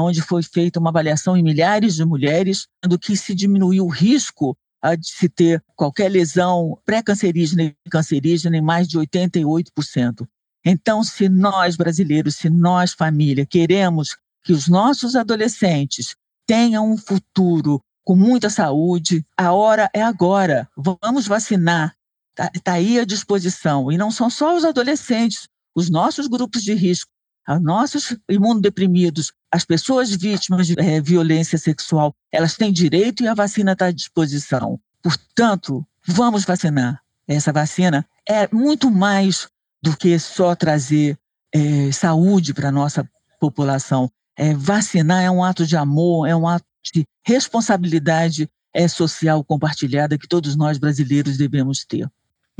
onde 0.00 0.22
foi 0.22 0.42
feita 0.42 0.80
uma 0.80 0.90
avaliação 0.90 1.36
em 1.36 1.42
milhares 1.42 1.94
de 1.96 2.04
mulheres, 2.04 2.66
do 2.82 2.98
que 2.98 3.16
se 3.16 3.34
diminuiu 3.34 3.84
o 3.84 3.90
risco 3.90 4.56
de 4.98 5.06
se 5.06 5.28
ter 5.28 5.62
qualquer 5.76 6.10
lesão 6.10 6.76
pré-cancerígena 6.84 7.62
e 7.62 7.90
cancerígena 7.90 8.56
em 8.56 8.60
mais 8.60 8.88
de 8.88 8.98
88%. 8.98 10.26
Então, 10.64 11.04
se 11.04 11.28
nós 11.28 11.76
brasileiros, 11.76 12.36
se 12.36 12.50
nós 12.50 12.92
família 12.92 13.46
queremos 13.46 14.16
que 14.44 14.52
os 14.52 14.68
nossos 14.68 15.14
adolescentes 15.14 16.16
tenham 16.46 16.90
um 16.90 16.96
futuro 16.96 17.80
com 18.04 18.16
muita 18.16 18.50
saúde, 18.50 19.24
a 19.36 19.52
hora 19.52 19.88
é 19.94 20.02
agora. 20.02 20.68
Vamos 20.76 21.26
vacinar. 21.26 21.94
Está 22.30 22.50
tá 22.62 22.72
aí 22.72 22.98
à 22.98 23.04
disposição. 23.04 23.92
E 23.92 23.96
não 23.96 24.10
são 24.10 24.28
só 24.28 24.56
os 24.56 24.64
adolescentes, 24.64 25.48
os 25.74 25.88
nossos 25.88 26.26
grupos 26.26 26.62
de 26.62 26.74
risco, 26.74 27.10
os 27.48 27.60
nossos 27.60 28.16
imunodeprimidos, 28.28 29.32
as 29.50 29.64
pessoas 29.64 30.10
vítimas 30.10 30.66
de 30.66 30.74
é, 30.78 31.00
violência 31.00 31.58
sexual, 31.58 32.14
elas 32.30 32.56
têm 32.56 32.72
direito 32.72 33.22
e 33.22 33.28
a 33.28 33.34
vacina 33.34 33.72
está 33.72 33.86
à 33.86 33.92
disposição. 33.92 34.78
Portanto, 35.02 35.86
vamos 36.06 36.44
vacinar. 36.44 37.00
Essa 37.26 37.52
vacina 37.52 38.06
é 38.28 38.48
muito 38.52 38.90
mais 38.90 39.48
do 39.82 39.96
que 39.96 40.18
só 40.18 40.54
trazer 40.54 41.18
é, 41.52 41.90
saúde 41.92 42.54
para 42.54 42.68
a 42.68 42.72
nossa 42.72 43.08
população. 43.40 44.10
é, 44.36 44.54
vacinar 44.54 45.22
é 45.22 45.30
um 45.30 45.44
ato 45.44 45.66
de 45.66 45.76
amor, 45.76 46.26
é 46.26 46.34
um 46.34 46.46
ato 46.46 46.64
de 46.94 47.04
responsabilidade 47.24 48.48
é, 48.74 48.88
social 48.88 49.44
compartilhada 49.44 50.16
que 50.16 50.26
todos 50.26 50.56
nós 50.56 50.78
brasileiros 50.78 51.36
devemos 51.36 51.84
ter. 51.84 52.08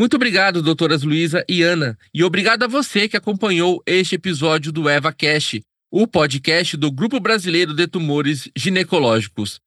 Muito 0.02 0.16
obrigado, 0.16 0.62
doutoras 0.62 1.04
Luísa 1.04 1.44
e 1.48 1.62
Ana, 1.62 1.96
e 2.12 2.24
obrigado 2.24 2.64
a 2.64 2.66
você 2.66 3.08
que 3.08 3.16
acompanhou 3.16 3.80
este 3.86 4.16
episódio 4.16 4.72
do 4.72 4.88
Eva 4.88 5.12
Cash, 5.12 5.60
o 5.92 6.08
podcast 6.08 6.76
do 6.76 6.90
Grupo 6.90 7.20
Brasileiro 7.20 7.72
de 7.72 7.86
Tumores 7.86 8.50
Ginecológicos. 8.56 9.60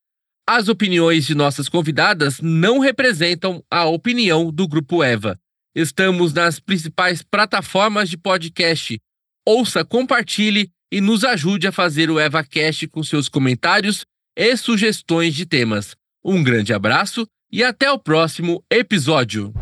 As 0.46 0.68
opiniões 0.68 1.26
de 1.26 1.34
nossas 1.34 1.70
convidadas 1.70 2.42
não 2.42 2.80
representam 2.80 3.64
a 3.72 3.86
opinião 3.86 4.52
do 4.52 4.68
Grupo 4.68 5.02
Eva. 5.02 5.40
Estamos 5.74 6.34
nas 6.34 6.60
principais 6.60 7.24
plataformas 7.24 8.10
de 8.10 8.18
podcast. 8.18 9.00
Ouça, 9.48 9.86
compartilhe 9.86 10.70
e 10.92 11.00
nos 11.00 11.24
ajude 11.24 11.66
a 11.66 11.72
fazer 11.72 12.12
o 12.12 12.20
EvaCast 12.20 12.90
com 12.90 13.02
seus 13.02 13.30
comentários 13.30 14.06
e 14.36 14.58
sugestões 14.58 15.34
de 15.34 15.46
temas. 15.46 15.96
Um 16.22 16.44
grande 16.44 16.74
abraço 16.74 17.26
e 17.50 17.64
até 17.64 17.90
o 17.90 17.98
próximo 17.98 18.62
episódio. 18.70 19.54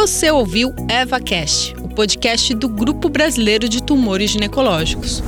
Você 0.00 0.30
ouviu 0.30 0.72
EvaCast, 0.88 1.74
o 1.82 1.88
podcast 1.88 2.54
do 2.54 2.68
Grupo 2.68 3.08
Brasileiro 3.08 3.68
de 3.68 3.82
Tumores 3.82 4.30
Ginecológicos. 4.30 5.20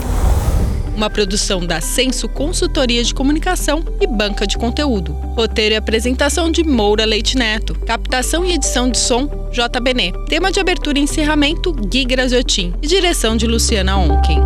Uma 0.94 1.10
produção 1.10 1.66
da 1.66 1.80
Senso 1.80 2.28
Consultoria 2.28 3.02
de 3.02 3.12
Comunicação 3.12 3.82
e 4.00 4.06
Banca 4.06 4.46
de 4.46 4.56
Conteúdo. 4.56 5.10
Roteiro 5.36 5.74
e 5.74 5.76
apresentação 5.76 6.52
de 6.52 6.62
Moura 6.62 7.04
Leite 7.04 7.36
Neto. 7.36 7.74
Captação 7.80 8.44
e 8.44 8.52
edição 8.52 8.88
de 8.88 8.98
som, 8.98 9.28
JBN. 9.50 10.12
Tema 10.28 10.52
de 10.52 10.60
abertura 10.60 11.00
e 11.00 11.02
encerramento, 11.02 11.72
Gui 11.72 12.04
Graziotin. 12.04 12.72
E 12.80 12.86
direção 12.86 13.36
de 13.36 13.48
Luciana 13.48 13.98
Onken. 13.98 14.38